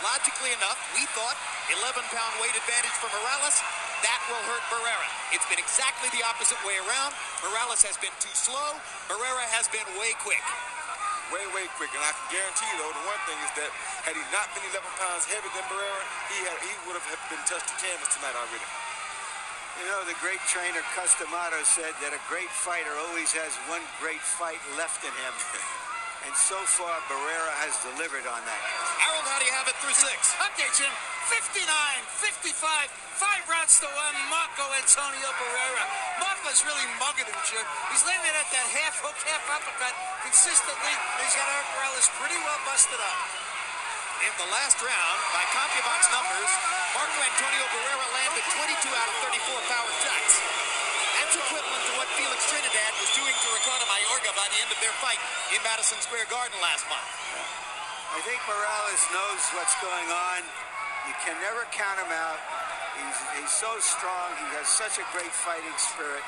[0.00, 1.36] Logically enough, we thought
[1.70, 3.56] 11 pound weight advantage for Morales.
[4.00, 5.08] That will hurt Barrera.
[5.36, 7.12] It's been exactly the opposite way around.
[7.44, 8.80] Morales has been too slow.
[9.12, 10.40] Barrera has been way quick.
[11.30, 11.94] Way, way quick.
[11.94, 13.70] And I can guarantee you, though, the one thing is that
[14.02, 17.44] had he not been 11 pounds heavier than Barrera, he, had, he would have been
[17.46, 18.66] touched to canvas tonight already.
[19.78, 23.82] You know, the great trainer Cus D'Amato said that a great fighter always has one
[24.02, 25.34] great fight left in him.
[26.28, 28.62] And so far, Barrera has delivered on that.
[29.00, 30.36] Harold, how do you have it through six?
[30.52, 30.92] Okay, Jim.
[31.32, 32.52] 59, 55,
[33.16, 34.16] five rounds to one.
[34.28, 35.84] Marco Antonio Barrera.
[36.20, 37.64] Marco's really mugging him, Jim.
[37.88, 39.94] He's landing at that half hook, half uppercut
[40.26, 40.92] consistently.
[40.92, 43.18] and He's got Erik Morales pretty well busted up.
[44.20, 46.50] In the last round, by CompuBox numbers,
[46.92, 50.32] Marco Antonio Barrera landed 22 out of 34 power shots.
[51.16, 51.89] That's equivalent
[52.48, 55.20] Trinidad was doing to Ricardo Mayorga by the end of their fight
[55.52, 57.10] in Madison Square Garden last month.
[58.16, 60.40] I think Morales knows what's going on.
[61.04, 62.40] You can never count him out.
[62.96, 64.32] He's, he's so strong.
[64.40, 66.24] He has such a great fighting spirit.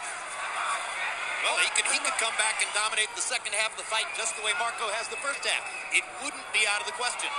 [1.43, 4.07] Well, he could he could come back and dominate the second half of the fight
[4.15, 5.65] just the way Marco has the first half.
[5.91, 7.33] It wouldn't be out of the question.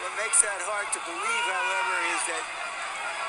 [0.00, 2.61] What makes that hard to believe, however, is that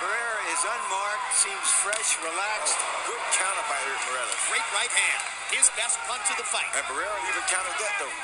[0.04, 2.76] Barrera is unmarked, seems fresh, relaxed.
[2.76, 4.36] Oh, good counter by Erik Morales.
[4.52, 5.22] Great right hand.
[5.56, 6.68] His best punch of the fight.
[6.76, 8.12] And Barrera even countered that, though.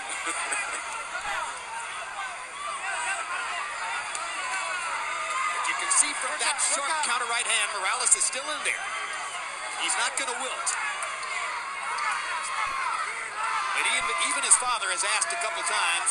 [5.55, 8.83] But you can see from that sharp counter right hand, Morales is still in there.
[9.79, 10.69] He's not going to wilt.
[13.71, 16.09] But even, even his father has asked a couple times,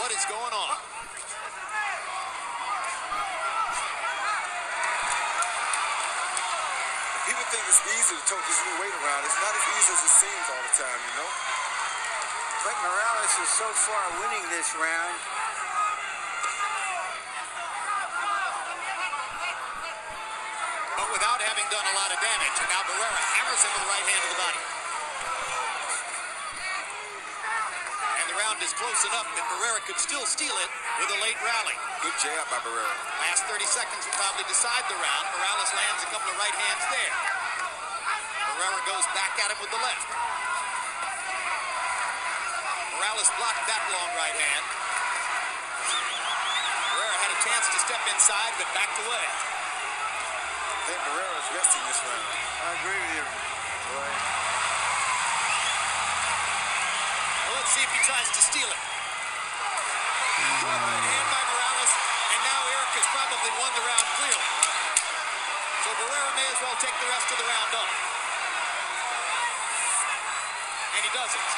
[0.00, 0.91] what is going on?
[7.52, 9.28] Think it's easy to tote this new weight around.
[9.28, 11.30] It's not as easy as it seems all the time, you know?
[12.64, 15.16] But Morales is so far winning this round.
[20.96, 22.56] But without having done a lot of damage.
[22.56, 24.62] And now Barrera hammers him with the right hand to the body.
[28.16, 30.70] And the round is close enough that Barrera could still steal it
[31.04, 31.76] with a late rally.
[32.00, 32.96] Good jab by Barrera.
[33.28, 35.24] Last 30 seconds will probably decide the round.
[35.36, 37.41] Morales lands a couple of right hands there.
[38.62, 40.06] Barrera goes back at him with the left.
[42.94, 44.64] Morales blocked that long right hand.
[46.94, 49.26] Barrera had a chance to step inside, but backed away.
[49.26, 52.22] I think Barrera's resting this round.
[52.22, 53.26] I agree with you,
[53.98, 54.14] Roy.
[57.42, 58.78] Well, let's see if he tries to steal it.
[60.38, 60.70] Mm-hmm.
[60.70, 61.92] Good right hand by Morales,
[62.30, 64.48] and now Erik has probably won the round clearly.
[65.82, 68.21] So Barrera may as well take the rest of the round off.
[71.12, 71.48] And he doesn't.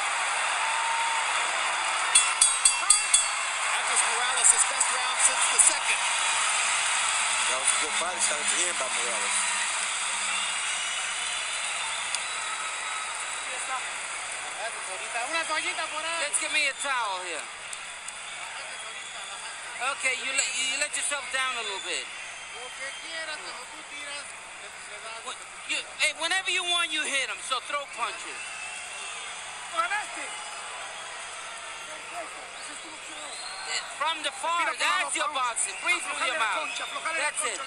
[3.71, 6.01] That was Morales' best round since the second.
[7.47, 9.35] That was a good body shot at the end by Morales.
[15.29, 16.21] Una toallita por ahí.
[16.21, 17.41] Let's give me a towel here.
[19.97, 22.05] Okay, you let you let yourself down a little bit.
[22.55, 24.25] Lo que quieras, cuando tú tiras,
[24.61, 25.19] le, le das.
[25.25, 27.37] Wh- You, hey, whenever you want, you hit him.
[27.49, 28.39] So throw punches.
[33.99, 35.75] From the far, that's your boxing.
[35.83, 36.69] Breathe through your mouth.
[37.19, 37.59] That's it.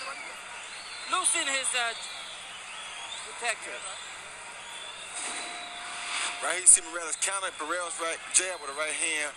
[1.13, 1.93] Loosen his uh,
[3.25, 3.77] protector.
[6.45, 9.35] Right here you see Morales counter Barrera's right jab with a right hand.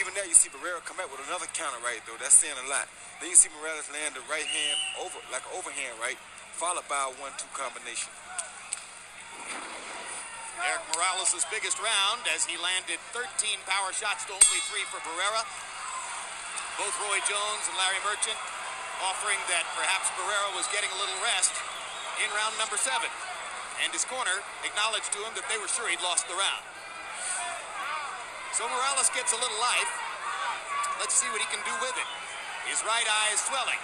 [0.00, 2.16] Even there you see Barrera come back with another counter right though.
[2.16, 2.88] That's saying a lot.
[3.20, 6.16] Then you see Morales land the right hand over like an overhand right,
[6.56, 8.08] followed by a one-two combination.
[10.62, 13.26] Erik Morales' biggest round as he landed 13
[13.66, 15.42] power shots to only three for Barrera.
[16.78, 18.38] Both Roy Jones and Larry Merchant
[19.02, 21.50] offering that perhaps Barrera was getting a little rest
[22.22, 23.10] in round number seven.
[23.82, 26.62] And his corner acknowledged to him that they were sure he'd lost the round.
[28.54, 29.90] So Morales gets a little life.
[31.02, 32.08] Let's see what he can do with it.
[32.70, 33.80] His right eye is swelling.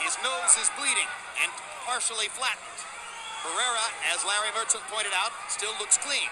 [0.00, 1.10] His nose is bleeding
[1.44, 1.52] and
[1.84, 2.95] partially flattened.
[3.44, 6.30] Barrera, as Larry Merchant pointed out, still looks clean.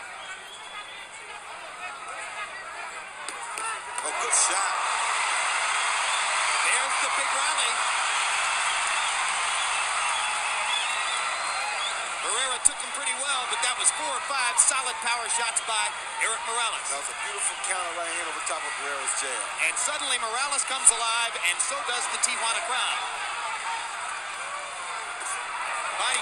[4.04, 4.72] Oh, good shot.
[6.64, 7.72] There's the big rally.
[12.24, 15.84] Barrera took him pretty well, but that was four or five solid power shots by
[16.24, 16.88] Erik Morales.
[16.88, 19.44] That was a beautiful counter right hand over top of Barrera's jab.
[19.68, 23.00] And suddenly Morales comes alive, and so does the Tijuana crowd.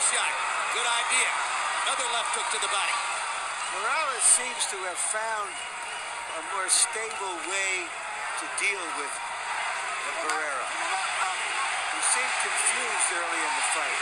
[0.02, 0.34] Body shot.
[0.74, 1.30] Good idea.
[1.86, 2.96] Another left hook to the body.
[3.70, 7.86] Morales seems to have found a more stable way
[8.42, 9.12] to deal with
[10.26, 10.66] Barrera.
[11.94, 13.98] He seemed confused early in the fight,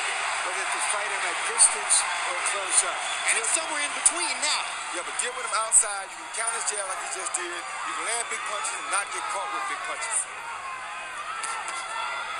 [0.49, 1.95] whether to fight him at distance
[2.33, 2.99] or close up.
[3.29, 4.63] And it's somewhere in between now.
[4.97, 6.09] Yeah, but get with him outside.
[6.09, 7.45] You can count his jab like he just did.
[7.45, 10.17] You can land big punches and not get caught with big punches.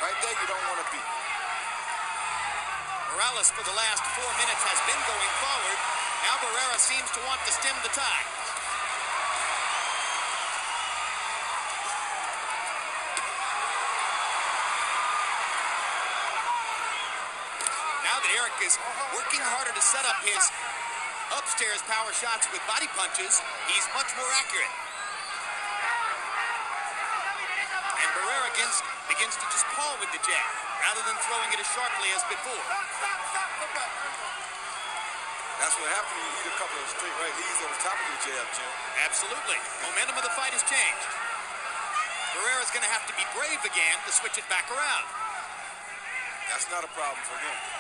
[0.01, 1.20] Right there, you don't want to be.
[3.11, 5.79] Morales for the last four minutes has been going forward.
[6.31, 8.29] Now Barrera seems to want to stem the tide.
[18.07, 18.79] Now that Erik is
[19.11, 20.47] working harder to set up his
[21.35, 24.75] upstairs power shots with body punches, he's much more accurate.
[28.07, 28.79] And Barrera begins,
[29.11, 32.65] begins to just paw with the jab rather than throwing it as sharply as before.
[35.61, 37.97] That's what happens when you eat a couple of straight right knees on the top
[38.01, 38.71] of your jab, Jim.
[39.05, 39.61] Absolutely.
[39.85, 41.09] Momentum of the fight has changed.
[42.33, 45.05] Barrera's going to have to be brave again to switch it back around.
[46.49, 47.80] That's not a problem for him.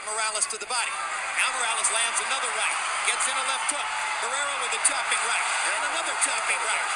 [0.00, 0.94] And Morales to the body.
[1.36, 3.84] Now Morales lands another right, gets in a left hook.
[4.24, 5.46] Barrera with a chopping right,
[5.76, 6.88] and another chopping right.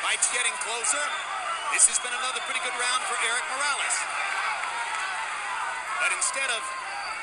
[0.00, 1.04] Fight's getting closer.
[1.76, 3.96] This has been another pretty good round for Erik Morales.
[6.00, 6.81] But instead of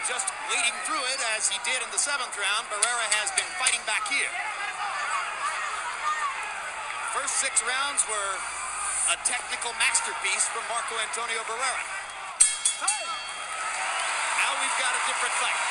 [0.10, 3.78] just wading through it as he did in the seventh round, Barrera has been fighting
[3.86, 4.34] back here.
[7.14, 8.34] First six rounds were
[9.14, 11.84] a technical masterpiece from Marco Antonio Barrera.
[12.90, 15.62] Now we've got a different fight.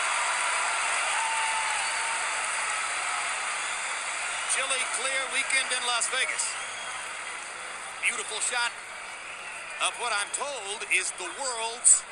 [4.54, 6.46] Chilly, clear weekend in Las Vegas.
[8.06, 8.70] Beautiful shot
[9.82, 12.06] of what I'm told is the world's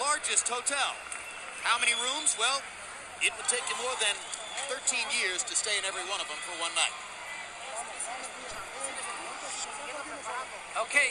[0.00, 0.96] largest hotel.
[1.66, 2.38] How many rooms?
[2.38, 2.62] Well,
[3.26, 4.14] it would take you more than
[4.70, 6.94] 13 years to stay in every one of them for one night.
[10.86, 11.10] Okay.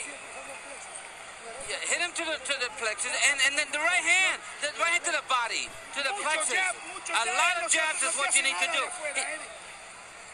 [1.68, 4.72] Yeah, hit him to the to the plexus, and and then the right hand, the
[4.80, 6.56] right hand to the body, to the plexus.
[6.56, 8.84] A lot of jabs is what you need to do.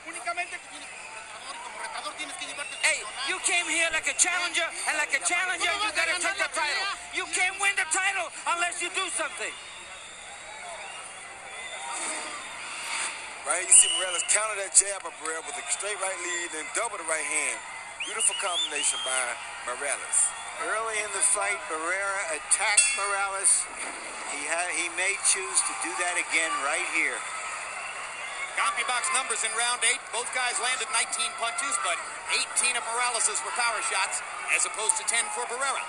[0.06, 0.54] Únicamente
[2.82, 6.50] Hey, you came here like a challenger, and like a challenger, you gotta take the
[6.54, 6.86] title.
[7.10, 9.50] You can't win the title unless you do something.
[13.43, 16.66] Right you see Morales counter that jab of Barrera with a straight right lead and
[16.78, 17.59] double the right hand.
[18.07, 19.18] Beautiful combination by
[19.66, 20.18] Morales.
[20.62, 23.66] Early in the fight, Barrera attacked Morales.
[24.30, 27.18] He had he may choose to do that again right here.
[28.55, 29.99] CompuBox numbers in round eight.
[30.14, 31.03] Both guys landed 19
[31.43, 31.99] punches, but
[32.62, 34.22] 18 of Morales' were power shots,
[34.55, 35.82] as opposed to 10 for Barrera.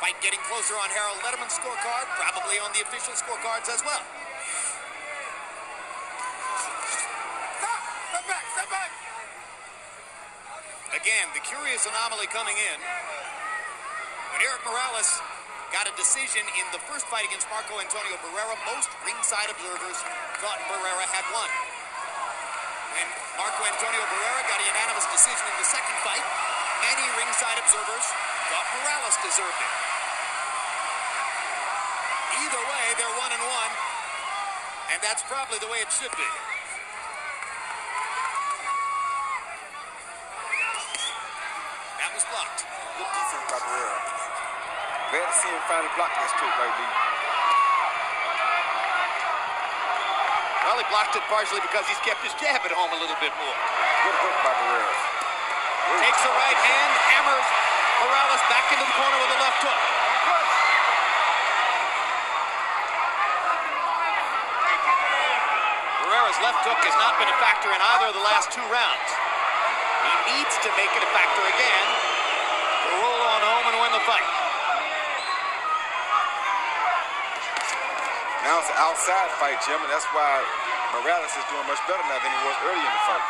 [0.00, 4.00] Fight getting closer on Harold Lederman's scorecard, probably on the official scorecards as well.
[8.10, 8.90] Step back, step back.
[10.90, 12.78] Again, the curious anomaly coming in.
[14.34, 15.22] When Erik Morales
[15.70, 19.98] got a decision in the first fight against Marco Antonio Barrera, most ringside observers
[20.42, 21.46] thought Barrera had won.
[22.98, 23.06] When
[23.38, 26.26] Marco Antonio Barrera got a unanimous decision in the second fight,
[26.82, 28.06] many ringside observers
[28.50, 29.72] thought Morales deserved it.
[32.42, 33.72] Either way, they're one and one,
[34.90, 36.30] and that's probably the way it should be.
[42.02, 42.66] That was blocked.
[42.98, 43.98] Good defense by Barrera.
[45.10, 46.94] Glad to see him finally block that straight right lead.
[50.68, 53.32] Well, he blocked it partially because he's kept his jab at home a little bit
[53.40, 53.56] more.
[54.04, 54.96] Good hook by Barrera.
[56.04, 57.48] Takes the right hand, hammers
[58.04, 59.80] Morales back into the corner with a left hook.
[66.04, 69.08] Barrera's left hook has not been a factor in either of the last two rounds.
[70.04, 71.86] He needs to make it a factor again
[72.84, 74.49] to roll on home and win the fight.
[78.40, 80.40] Now it's an outside fight, Jim, and that's why
[80.96, 83.26] Morales is doing much better now than he was early in the fight.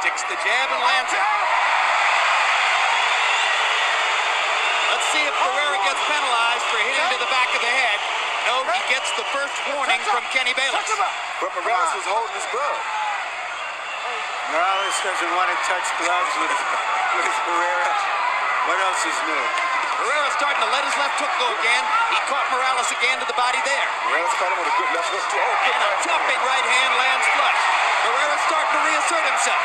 [0.00, 1.24] Sticks the jab and lands it.
[4.88, 7.98] Let's see if Barrera gets penalized for hitting to the back of the head.
[8.48, 10.88] No, he gets the first warning from Kenny Bayless.
[11.44, 12.82] But Morales was holding his glove.
[14.48, 16.56] Morales doesn't want to touch gloves with,
[17.20, 17.92] with Barrera.
[18.64, 19.71] What else is new?
[20.00, 21.84] Barrera's starting to let his left hook go again.
[22.12, 23.88] He caught Morales again to the body there.
[24.08, 25.26] Morales caught him with a good left hook.
[25.26, 27.60] Oh, good And a right right hand lands flush.
[28.08, 29.64] Barrera's starting to reassert himself.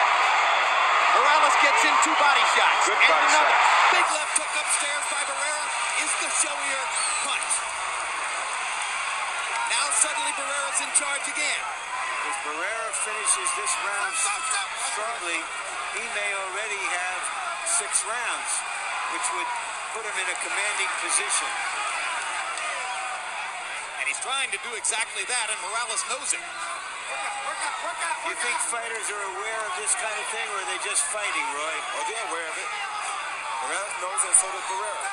[1.17, 2.81] Morales gets in two body shots.
[2.85, 3.55] Good and body another.
[3.55, 3.95] shot.
[3.95, 5.65] Big left hook upstairs by Barrera
[6.03, 6.83] is the showier
[7.25, 7.51] punch.
[9.71, 11.63] Now suddenly Barrera's in charge again.
[12.27, 14.13] If Barrera finishes this round
[14.91, 15.39] strongly,
[15.95, 17.21] he may already have
[17.65, 18.51] six rounds,
[19.15, 19.49] which would
[19.97, 21.49] put him in a commanding position.
[23.97, 26.43] And he's trying to do exactly that, and Morales knows it.
[28.29, 31.47] You think fighters are aware of this kind of thing, or are they just fighting,
[31.49, 31.75] Roy?
[31.97, 32.69] Oh, they're aware of it.
[33.65, 35.09] Morales knows and so does Barrera.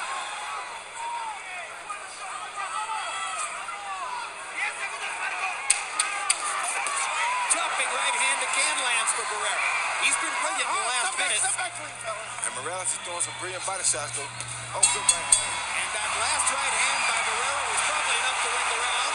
[7.57, 9.65] Chopping right hand again lands for Barrera.
[10.05, 11.41] He's been brilliant in the last minute.
[11.41, 14.25] And Morales is throwing some brilliant body shots, though.
[14.25, 15.53] Oh, good right hand.
[15.85, 19.15] And that last right hand by Barrera was probably enough to win the round.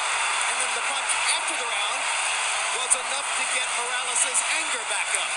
[0.53, 2.01] And then the punch after the round
[2.77, 5.33] was enough to get Morales' anger back up.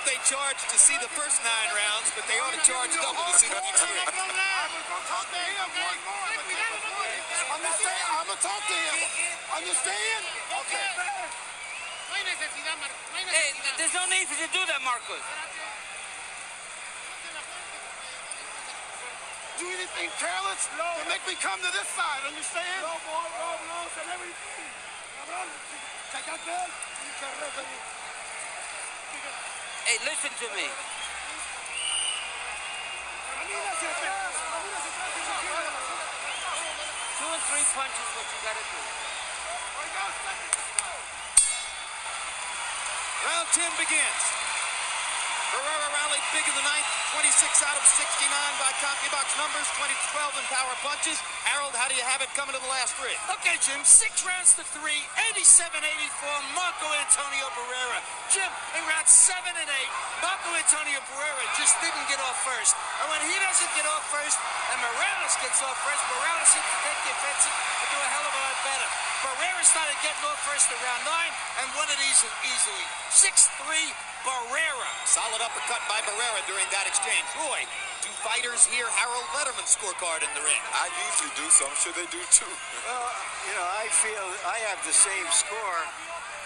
[0.00, 3.20] hope they charge to see the first nine rounds, but they ought to charge double
[3.20, 3.84] to see the next.
[7.50, 8.00] Understand?
[8.16, 8.98] I'm gonna talk to him.
[9.52, 10.22] Understand?
[10.64, 10.88] Okay.
[12.08, 13.04] No hay necesidad, Marcos.
[13.12, 15.24] No hay Hey, there's no need for you to do that, Marcos.
[19.60, 22.24] Do anything careless to make me come to this side.
[22.24, 22.80] Understand?
[22.80, 24.72] No, boy, no, no, and everything.
[25.20, 25.48] Cabrón,
[26.16, 26.70] checaste él.
[27.04, 27.82] You can referee.
[29.84, 30.89] Hey, listen to me.
[37.50, 38.78] Three punches what you gotta do.
[43.26, 44.22] Round 10 begins.
[45.50, 47.26] Barrera rallied big in the ninth, 26
[47.66, 48.30] out of 69
[48.62, 51.18] by CompuBox numbers, 20 to 12 in power punches.
[51.42, 53.18] Harold, how do you have it coming to the last three?
[53.34, 55.02] Okay, Jim, six rounds to three,
[55.34, 55.74] 87-84,
[56.54, 57.98] Marco Antonio Barrera.
[58.30, 58.46] Jim,
[58.78, 59.92] in rounds seven and eight,
[60.22, 62.78] Marco Antonio Barrera just didn't get off first.
[63.00, 66.78] And when he doesn't get off first, and Morales gets off first, Morales seems to
[66.84, 68.88] take the offensive and do a hell of a lot better.
[69.24, 72.84] Barrera started getting off first in round nine and won it easy, easily.
[73.12, 73.92] 6-3,
[74.24, 74.90] Barrera.
[75.08, 77.24] Solid uppercut by Barrera during that exchange.
[77.40, 77.64] Roy,
[78.04, 80.60] two fighters here, Harold Lederman scorecard in the ring.
[80.76, 82.48] I usually do, so I'm sure they do too.
[82.80, 83.12] Well,
[83.46, 85.80] you know, I feel I have the same score,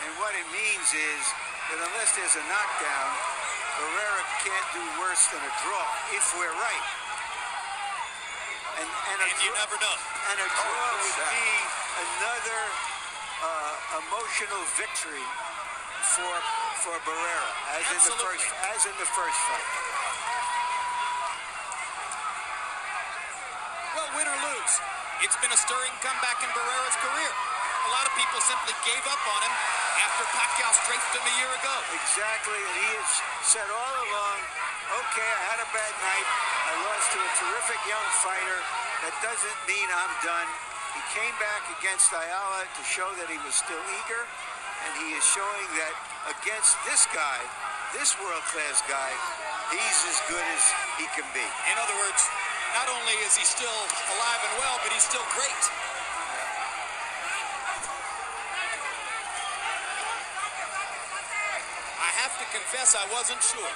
[0.03, 1.23] and what it means is
[1.71, 3.34] that unless there's a knockdown,
[3.79, 6.87] Barrera can't do worse than a draw if we're right.
[8.79, 9.97] And, and, a And you never know.
[10.31, 11.31] and a draw Oh, would shot.
[11.31, 11.51] be
[12.07, 12.61] another
[13.45, 15.27] uh, emotional victory
[16.15, 16.35] for
[16.83, 17.51] for Barrera,
[17.81, 19.69] as in the first as in the first fight.
[23.95, 24.75] Well, win or lose,
[25.23, 27.33] it's been a stirring comeback in Barrera's career.
[27.85, 29.55] A lot of people simply gave up on him
[30.01, 31.75] after Pacquiao strafed him a year ago.
[31.93, 33.11] Exactly, and he has
[33.45, 34.39] said all along,
[35.05, 36.27] okay, I had a bad night.
[36.65, 38.59] I lost to a terrific young fighter.
[39.05, 40.49] That doesn't mean I'm done.
[40.97, 44.23] He came back against Ayala to show that he was still eager,
[44.89, 45.95] and he is showing that
[46.41, 47.41] against this guy,
[47.93, 49.13] this world-class guy,
[49.75, 50.65] he's as good as
[50.97, 51.45] he can be.
[51.69, 52.23] In other words,
[52.73, 53.81] not only is he still
[54.17, 55.65] alive and well, but he's still great.
[61.95, 63.75] I have to confess I wasn't sure.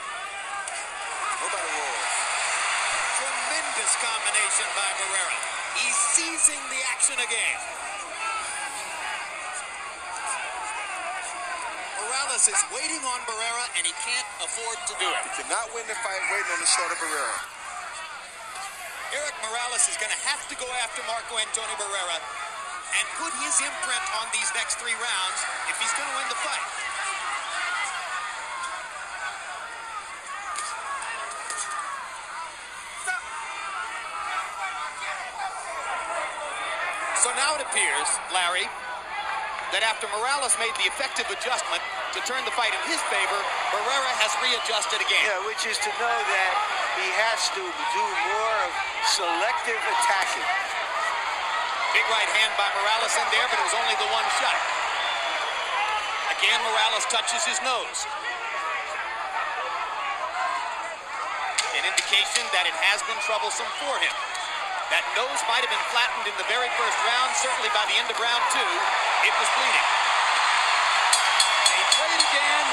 [1.39, 2.11] Nobody was.
[3.15, 5.39] Tremendous combination by Barrera.
[5.79, 7.59] He's seizing the action again.
[12.03, 15.23] Morales is waiting on Barrera, and he can't afford to do it.
[15.31, 17.39] He cannot win the fight waiting on the shoulder Barrera.
[19.15, 22.19] Erik Morales is going to have to go after Marco Antonio Barrera
[22.99, 25.39] and put his imprint on these next three rounds
[25.71, 26.67] if he's going to win the fight.
[37.49, 38.69] Now it appears, Larry,
[39.73, 41.81] that after Morales made the effective adjustment
[42.13, 43.41] to turn the fight in his favor,
[43.73, 45.25] Barrera has readjusted again.
[45.25, 46.53] Yeah, which is to know that
[47.01, 48.73] he has to do more of
[49.17, 50.45] selective attacking.
[51.97, 54.61] Big right hand by Morales in there, but it was only the one shot.
[56.37, 58.05] Again, Morales touches his nose.
[61.81, 64.38] An indication that it has been troublesome for him.
[64.89, 67.29] That nose might have been flattened in the very first round.
[67.37, 68.73] Certainly by the end of round two,
[69.21, 69.89] it was bleeding.
[71.69, 72.67] They played again,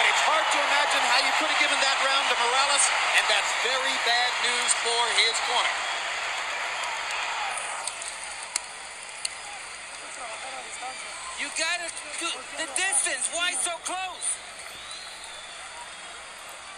[0.00, 2.84] but it's hard to imagine how you could have given that round to Morales,
[3.20, 5.76] and that's very bad news for his corner.
[11.36, 13.28] You gotta do the distance.
[13.36, 14.26] Why so close?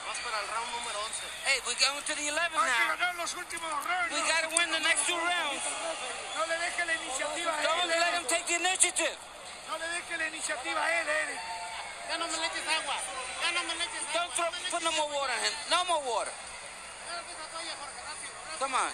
[0.02, 1.30] Vas para el round número 11.
[1.46, 3.08] Hey, we're going to the 11 Hay que now.
[3.58, 4.12] Ganar los últimos rounds.
[4.14, 5.62] We gotta win the next two rounds.
[6.36, 9.18] No le deje la iniciativa a Don't let him take the initiative.
[9.68, 11.40] No le deje la iniciativa a él, Erik.
[12.08, 12.96] Ya no me le eches agua.
[13.42, 15.54] Ya no me le eches Don't throw, put no more water in him.
[15.70, 16.32] No more water.
[16.32, 18.58] Espérate esa toalla, Jorge, rápido, rápido.
[18.58, 18.92] Come on.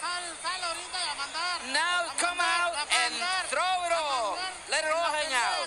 [0.00, 1.56] Sal, sal ahorita y a mandar.
[1.74, 3.14] Now come out and
[3.50, 4.38] throw it all.
[4.70, 5.66] Let it all hang out.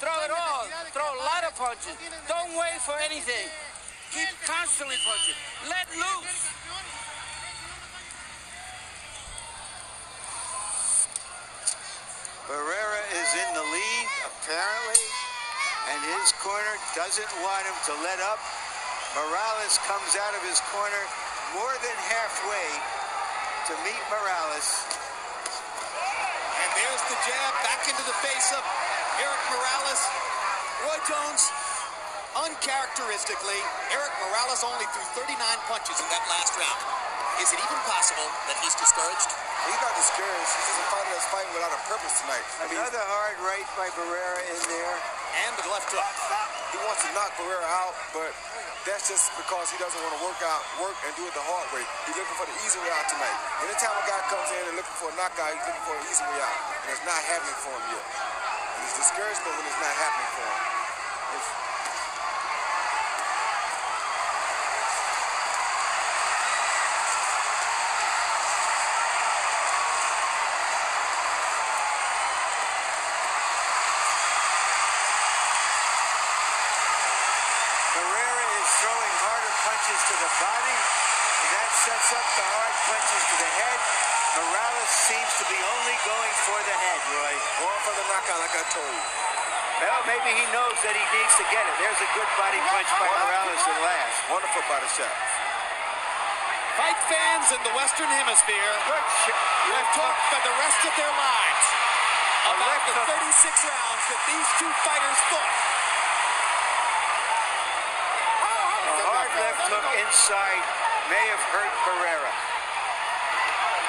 [0.00, 0.64] Throw it all.
[0.64, 1.96] necesidad de que Throw a lot of punches.
[2.28, 3.48] Don't wait for anything.
[4.12, 5.36] Keep constantly punching.
[5.68, 6.55] Let loose.
[12.46, 15.02] Barrera is in the lead, apparently,
[15.90, 18.38] and his corner doesn't want him to let up.
[19.18, 21.02] Morales comes out of his corner
[21.58, 22.70] more than halfway
[23.66, 24.78] to meet Morales.
[26.62, 28.62] And there's the jab back into the face of
[29.18, 30.02] Erik Morales.
[30.86, 31.50] Roy Jones,
[32.36, 33.58] Uncharacteristically,
[33.90, 35.34] Erik Morales only threw 39
[35.66, 36.80] punches in that last round.
[37.42, 39.45] Is it even possible that he's discouraged?
[39.64, 40.50] He's not discouraged.
[40.52, 42.44] He's just a fighter that's fighting without a purpose tonight.
[42.60, 44.94] I mean, Another hard right by Barrera in there.
[45.36, 46.00] And the left hook.
[46.72, 48.32] he wants to knock Barrera out, but
[48.88, 51.68] that's just because he doesn't want to work out, work and do it the hard
[51.76, 51.84] way.
[52.08, 53.36] He's looking for the easy way out tonight.
[53.68, 56.24] Anytime a guy comes in and looking for a knockout, he's looking for an easy
[56.24, 58.04] way out, and it's not happening for him yet.
[58.08, 60.60] And he's discouraged when it's not happening for him.
[61.36, 61.48] It's,
[77.96, 83.22] Barrera is throwing harder punches to the body, and that sets up the hard punches
[83.30, 83.78] to the head.
[84.36, 87.34] Morales seems to be only going for the head, Roy.
[87.56, 89.04] going for the knockout, like I told you.
[89.76, 91.74] Well, maybe he knows that he needs to get it.
[91.76, 93.76] There's a good body punch by Morales at
[94.66, 95.14] body shot.
[96.74, 101.66] Fight fans in the Western Hemisphere have talked for the rest of their lives
[102.50, 105.54] about the 36 rounds that these two fighters fought.
[108.90, 110.62] A hard left hook inside
[111.14, 112.32] may have hurt Barrera.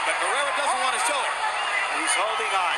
[0.06, 1.36] But Barrera doesn't want to show it.
[1.98, 2.78] He's holding on.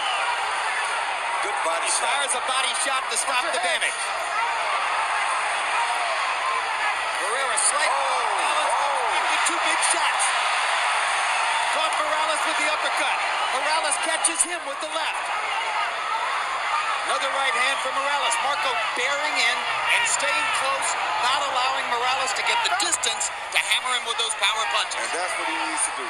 [1.43, 2.07] Good body He shot.
[2.07, 3.99] fires a body shot to stop the damage.
[12.39, 13.17] Morales with the uppercut.
[13.51, 15.23] Morales catches him with the left.
[17.09, 18.35] Another right hand for Morales.
[18.45, 20.89] Marco bearing in and staying close,
[21.25, 25.03] not allowing Morales to get the distance to hammer him with those power punches.
[25.03, 26.07] And that's what he needs to do.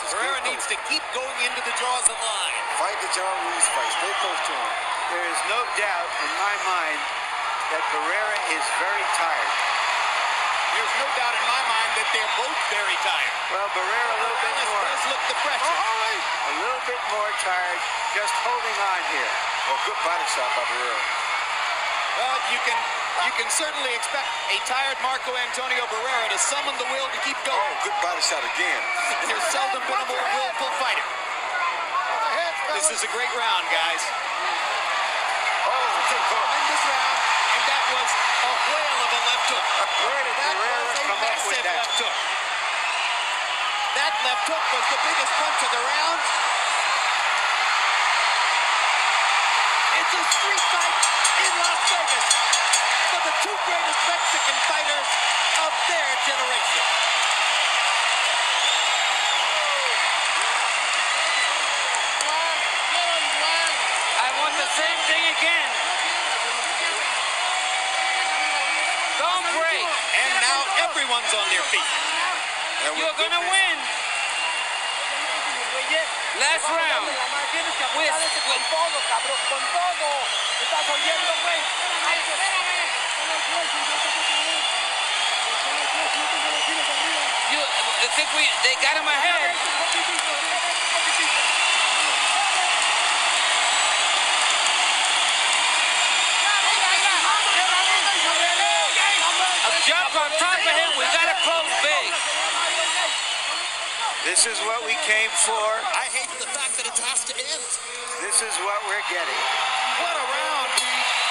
[0.00, 2.56] Just Barrera stay needs to keep going into the jaws of line.
[2.80, 3.92] Fight the John Ruiz fight.
[3.98, 4.72] Stay close to him.
[5.12, 7.00] There is no doubt in my mind
[7.76, 9.52] that Barrera is very tired.
[10.82, 13.34] There's no doubt in my mind that they're both very tired.
[13.54, 14.82] Well, Barrera a little bit Morales more.
[14.82, 15.62] does look the pressure.
[15.62, 17.78] Oh, oh, a little bit more tired,
[18.18, 19.30] just holding on here.
[19.70, 21.02] Well, good body shot by Barrera.
[22.18, 22.78] Well, you can
[23.22, 27.38] you can certainly expect a tired Marco Antonio Barrera to summon the will to keep
[27.46, 27.74] Oh, going.
[27.86, 28.82] good body shot again.
[29.30, 31.06] There's seldom been a more willful fighter.
[32.74, 34.02] This is a great round, guys.
[35.62, 36.42] Oh, good hook.
[36.42, 37.41] Tremendous round, and that
[37.92, 39.66] was a whale of a left hook.
[40.08, 41.76] Where did That Barrera was a come up with massive that?
[41.76, 42.16] left hook.
[44.00, 46.20] That left hook was the biggest punch of the round.
[50.00, 50.96] It's a street fight
[51.44, 52.26] in Las Vegas
[53.12, 55.08] for the two greatest Mexican fighters
[71.02, 71.82] everyone's on their feet.
[72.94, 73.76] You're gonna good- win.
[76.38, 77.10] Last round.
[77.10, 77.18] With,
[77.98, 78.62] with,
[87.50, 90.91] you, I think we they got him ahead.
[104.32, 105.68] This is what we came for.
[105.92, 107.68] I hate the fact that it has to end.
[108.24, 109.40] This is what we're getting.
[110.00, 110.72] What a round.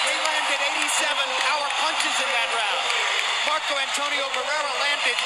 [0.05, 0.85] They landed 87
[1.49, 2.81] power punches in that round.
[3.49, 5.17] Marco Antonio Barrera landed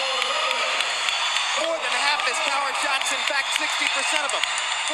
[1.68, 3.12] more than half his power shots.
[3.12, 4.46] In fact, 60% of them.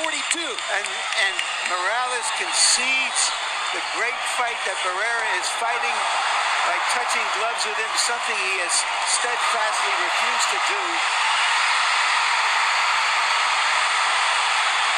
[0.02, 0.42] 42.
[0.42, 0.88] And
[1.30, 1.36] and
[1.70, 3.22] Morales concedes
[3.78, 5.98] the great fight that Barrera is fighting
[6.66, 8.74] by touching gloves with him, something he has
[9.22, 10.82] steadfastly refused to do.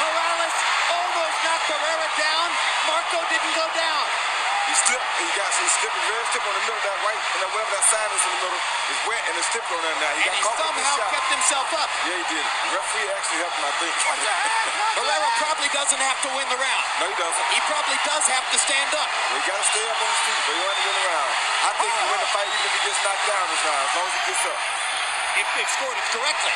[0.04, 0.58] Morales
[0.92, 2.48] almost knocked Barrera down.
[2.92, 4.06] Marco didn't go down.
[4.94, 5.18] He slipped.
[5.18, 7.74] He got he slipped very slip on the middle of that right, and that whatever
[7.74, 8.62] that sign is in the middle
[8.94, 10.14] is wet, and it's slipped on there now.
[10.14, 11.90] He And got he caught somehow kept himself up.
[12.06, 12.46] Yeah, he did.
[12.46, 13.94] The referee actually helped him, I think.
[14.94, 16.84] Barrera probably doesn't have to win the round.
[17.02, 17.46] no, he doesn't.
[17.58, 19.10] He probably does have to stand up.
[19.34, 21.32] He got to stay up on his feet, but he want to win the round.
[21.34, 23.94] I think he win the fight even if he gets knocked down this round, as
[23.98, 24.60] long as he gets up.
[25.42, 26.54] If scored it correctly.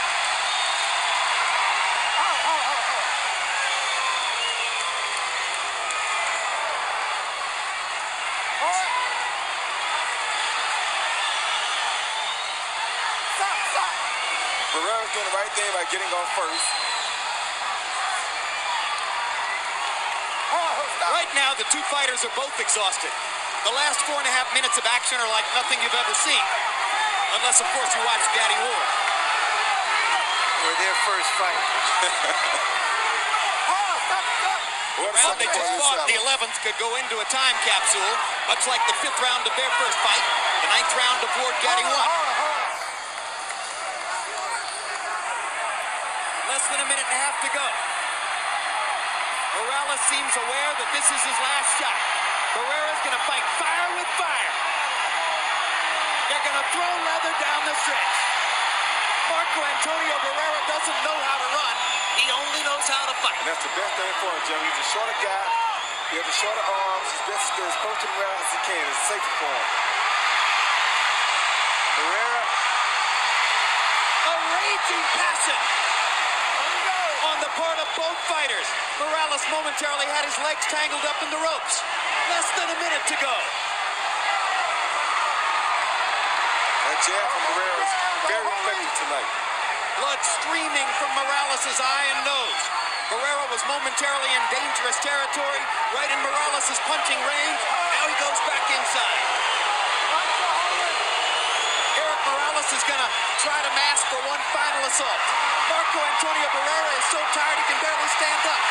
[14.77, 16.67] Barrera's doing the right thing by getting off first.
[20.53, 20.77] Oh,
[21.17, 23.09] right now, the two fighters are both exhausted.
[23.65, 26.45] The last four and a half minutes of action are like nothing you've ever seen.
[27.41, 28.89] Unless, of course, you watch Gatti Ward.
[30.61, 31.61] Or their first fight.
[34.97, 38.13] Oh, the round they just fought, the 11th, could go into a time capsule,
[38.49, 40.25] much like the fifth round of their first fight.
[40.65, 42.07] The ninth round of Ward Gatti won.
[46.49, 46.79] Less than
[47.17, 47.67] a minute and a half to go.
[49.57, 51.97] Morales seems aware that this is his last shot.
[52.53, 54.53] Barrera's going to fight fire with fire.
[56.29, 58.17] They're going to throw leather down the stretch.
[59.33, 61.75] Marco Antonio Barrera doesn't know how to run.
[62.21, 63.37] He only knows how to fight.
[63.41, 64.59] And that's the best thing for him, Jim.
[64.61, 65.45] He's a shorter guy.
[66.13, 67.07] He has the shorter arms.
[67.17, 68.83] His best is as close to ground as he can.
[68.87, 69.67] It's safer for him.
[71.97, 72.45] Barrera.
[74.27, 75.59] A raging passion
[77.27, 78.67] on the part of both fighters.
[79.01, 81.81] Morales momentarily had his legs tangled up in the ropes.
[82.29, 83.35] Less than a minute to go.
[86.85, 87.93] That jab from Barrera is
[88.29, 89.31] very effective tonight.
[89.97, 92.63] Blood streaming from Morales' eye and nose.
[93.09, 95.61] Barrera was momentarily in dangerous territory,
[95.97, 97.61] right in Morales' punching range.
[97.97, 99.17] Now he goes back inside.
[101.97, 102.19] Eric
[102.67, 105.21] Morales is going to try to mask for one final assault.
[105.71, 108.63] Marco Antonio Barrera is so tired he can barely stand up.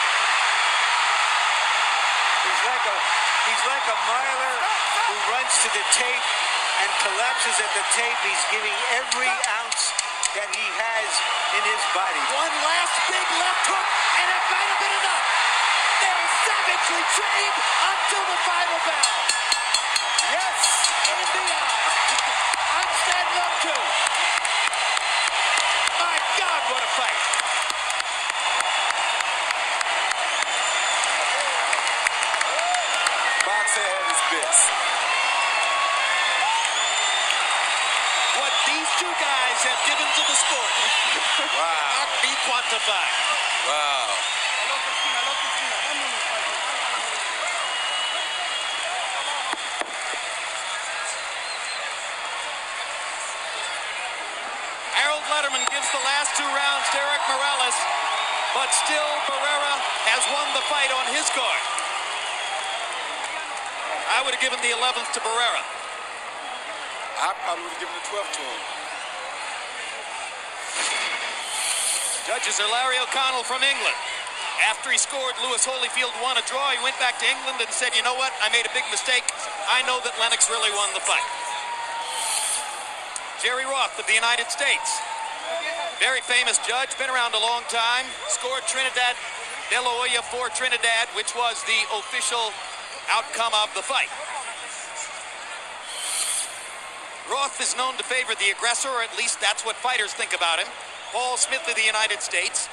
[2.44, 2.96] He's like a
[3.48, 4.56] he's like a miler
[5.00, 6.26] who runs to the tape
[6.84, 8.20] and collapses at the tape.
[8.20, 9.32] He's giving every
[9.64, 9.96] ounce
[10.36, 11.08] that he has
[11.56, 12.20] in his body.
[12.36, 13.88] One last big left hook,
[14.20, 15.24] and it might have been enough.
[16.04, 19.16] They're savagely trained until the final bell.
[20.36, 20.60] Yes,
[21.00, 22.55] in the eye.
[23.06, 23.86] I'm standing up.
[26.00, 27.22] My God, what a fight.
[33.46, 34.62] Boxing at his best.
[38.42, 40.72] What these two guys have given to the sport
[41.38, 43.14] cannot be quantified.
[43.70, 44.06] Wow.
[54.96, 57.76] Harold Lederman gives the last two rounds to Erik Morales,
[58.56, 59.74] but still Barrera
[60.08, 61.62] has won the fight on his card.
[64.08, 65.60] I would have given the 11th to Barrera.
[67.20, 68.60] I probably would have given the 12th to him.
[72.24, 73.96] Judges are Larry O'Connell from England.
[74.64, 76.72] After he scored, Lewis Holyfield won a draw.
[76.72, 78.32] He went back to England and said, you know what?
[78.40, 79.24] I made a big mistake.
[79.68, 81.28] I know that Lennox really won the fight.
[83.44, 84.96] Jerry Roth of the United States.
[86.00, 88.08] Very famous judge, been around a long time.
[88.32, 89.12] Scored Trinidad
[89.68, 92.48] De La Hoya for Trinidad, which was the official
[93.12, 94.08] outcome of the fight.
[97.30, 100.58] Roth is known to favor the aggressor, or at least that's what fighters think about
[100.58, 100.68] him.
[101.10, 102.68] Paul Smith of the United States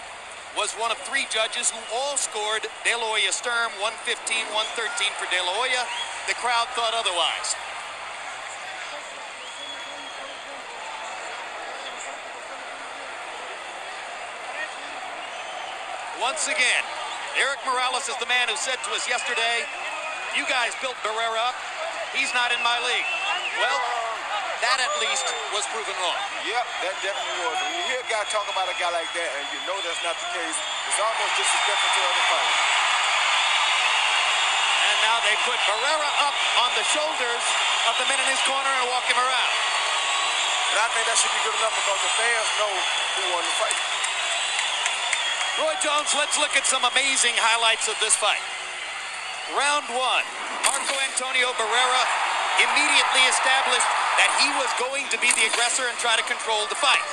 [0.53, 5.25] was one of three judges who all scored De La Hoya Sturm 115 113 for
[5.33, 5.81] De La Hoya.
[6.29, 7.57] The crowd thought otherwise.
[16.21, 16.85] Once again,
[17.41, 19.65] Erik Morales is the man who said to us yesterday,
[20.37, 21.57] You guys built Barrera up.
[22.13, 23.09] He's not in my league.
[23.57, 24.02] Well,
[24.61, 25.25] that at least
[25.55, 26.19] was proven wrong.
[26.45, 27.57] Yep, that definitely was.
[27.63, 30.01] When you hear a guy talk about a guy like that and you know that's
[30.05, 30.57] not the case,
[30.89, 32.59] it's almost disrespectful to other fighters.
[34.83, 37.43] And now they put Barrera up on the shoulders
[37.89, 39.53] of the men in his corner and walk him around.
[40.73, 43.55] And I think that should be good enough because the fans know who won the
[43.61, 43.79] fight.
[45.61, 48.41] Roy Jones, let's look at some amazing highlights of this fight.
[49.53, 50.25] Round one,
[50.65, 52.03] Marco Antonio Barrera
[52.57, 53.85] immediately established
[54.21, 57.03] that he was going to be the aggressor and try to control the fight.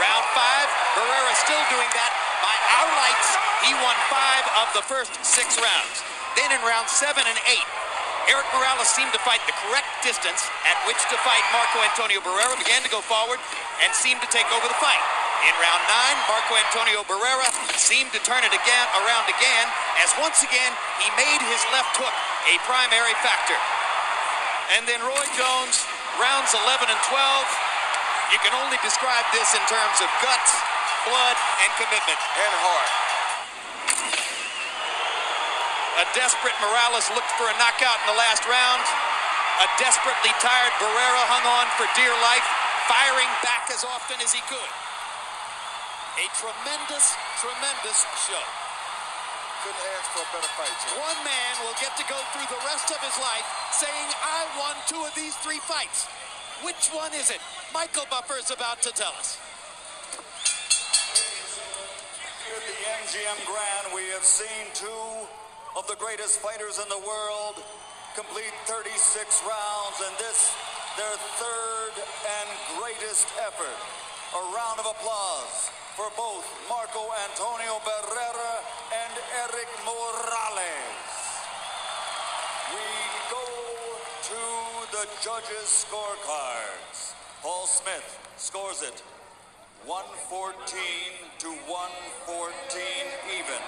[0.00, 0.68] Round five,
[0.98, 2.12] Barrera still doing that.
[2.42, 3.28] By our lights,
[3.64, 6.02] he won five of the first six rounds.
[6.34, 7.68] Then in round seven and eight,
[8.26, 12.56] Erik Morales seemed to fight the correct distance at which to fight Marco Antonio Barrera,
[12.56, 13.38] began to go forward,
[13.84, 15.04] and seemed to take over the fight.
[15.44, 19.66] In round nine, Marco Antonio Barrera seemed to turn it again around again,
[20.00, 20.72] as once again
[21.04, 22.16] he made his left hook
[22.48, 23.58] a primary factor.
[24.72, 25.84] And then Roy Jones,
[26.20, 28.34] rounds 11 and 12.
[28.34, 30.52] You can only describe this in terms of guts,
[31.06, 32.18] blood, and commitment.
[32.18, 32.90] And heart.
[36.02, 38.82] A desperate Morales looked for a knockout in the last round.
[39.62, 42.46] A desperately tired Barrera hung on for dear life,
[42.90, 44.72] firing back as often as he could.
[46.18, 48.63] A tremendous, tremendous show.
[49.64, 50.92] Couldn't ask for a better fight, Jim.
[51.00, 54.76] One man will get to go through the rest of his life saying, I won
[54.84, 56.04] two of these three fights.
[56.60, 57.40] Which one is it?
[57.72, 59.40] Michael Buffer is about to tell us.
[62.44, 65.24] Here at the MGM Grand, we have seen two
[65.80, 67.64] of the greatest fighters in the world
[68.12, 68.84] complete 36
[69.48, 70.52] rounds, and this
[71.00, 73.80] their third and greatest effort.
[74.36, 78.73] A round of applause for both Marco Antonio Barrera
[79.34, 81.18] Erik Morales.
[82.70, 82.86] We
[83.34, 83.46] go
[84.30, 84.42] to
[84.94, 87.14] the judges' scorecards.
[87.42, 89.02] Paul Smith scores it
[89.86, 90.54] 114
[91.38, 92.82] to 114
[93.34, 93.58] even.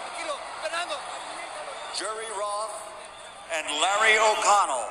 [1.98, 2.76] Jerry Roth
[3.50, 4.86] and Larry O'Connell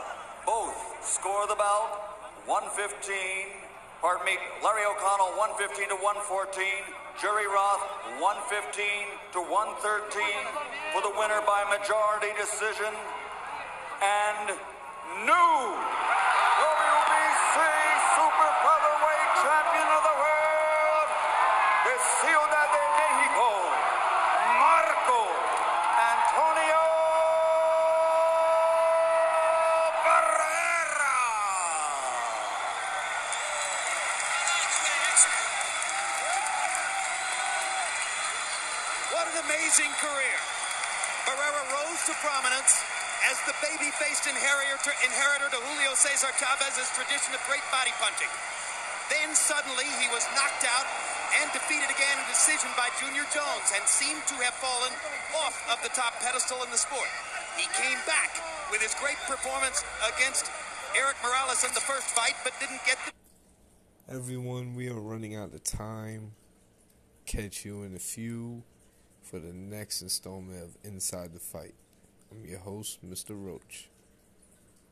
[0.46, 3.64] both score the bout 115.
[4.02, 7.05] Pardon me, Larry O'Connell 115 to 114.
[7.22, 7.80] Jerry Roth
[8.20, 8.76] 115
[9.32, 10.20] to 113
[10.92, 12.92] for the winner by majority decision.
[14.04, 14.52] And
[15.24, 15.56] new
[16.60, 17.56] WBC
[18.20, 21.08] Super Featherweight Champion of the World,
[21.88, 23.48] the Ciudad de Mexico,
[24.60, 25.24] Marco
[25.96, 26.84] Antonio
[30.04, 31.16] Barrera.
[39.16, 40.40] What an amazing career.
[41.26, 42.84] Barrera rose to prominence
[43.32, 43.56] as the
[44.26, 48.30] baby-faced inheritor, inheritor to Julio Cesar Chavez's tradition of great body punching.
[49.10, 50.86] Then suddenly he was knocked out
[51.42, 54.94] and defeated again in decision by Junior Jones and seemed to have fallen
[55.46, 57.10] off of the top pedestal in the sport.
[57.58, 58.34] He came back
[58.72, 59.84] with his great performance
[60.16, 60.50] against
[60.98, 63.12] Eric Morales in the first fight, but didn't get the
[64.08, 66.34] Everyone, we are running out of time.
[67.26, 68.64] Catch you in a few
[69.22, 71.74] for the next installment of Inside the Fight.
[72.32, 73.32] I'm your host, Mr.
[73.32, 73.90] Roach.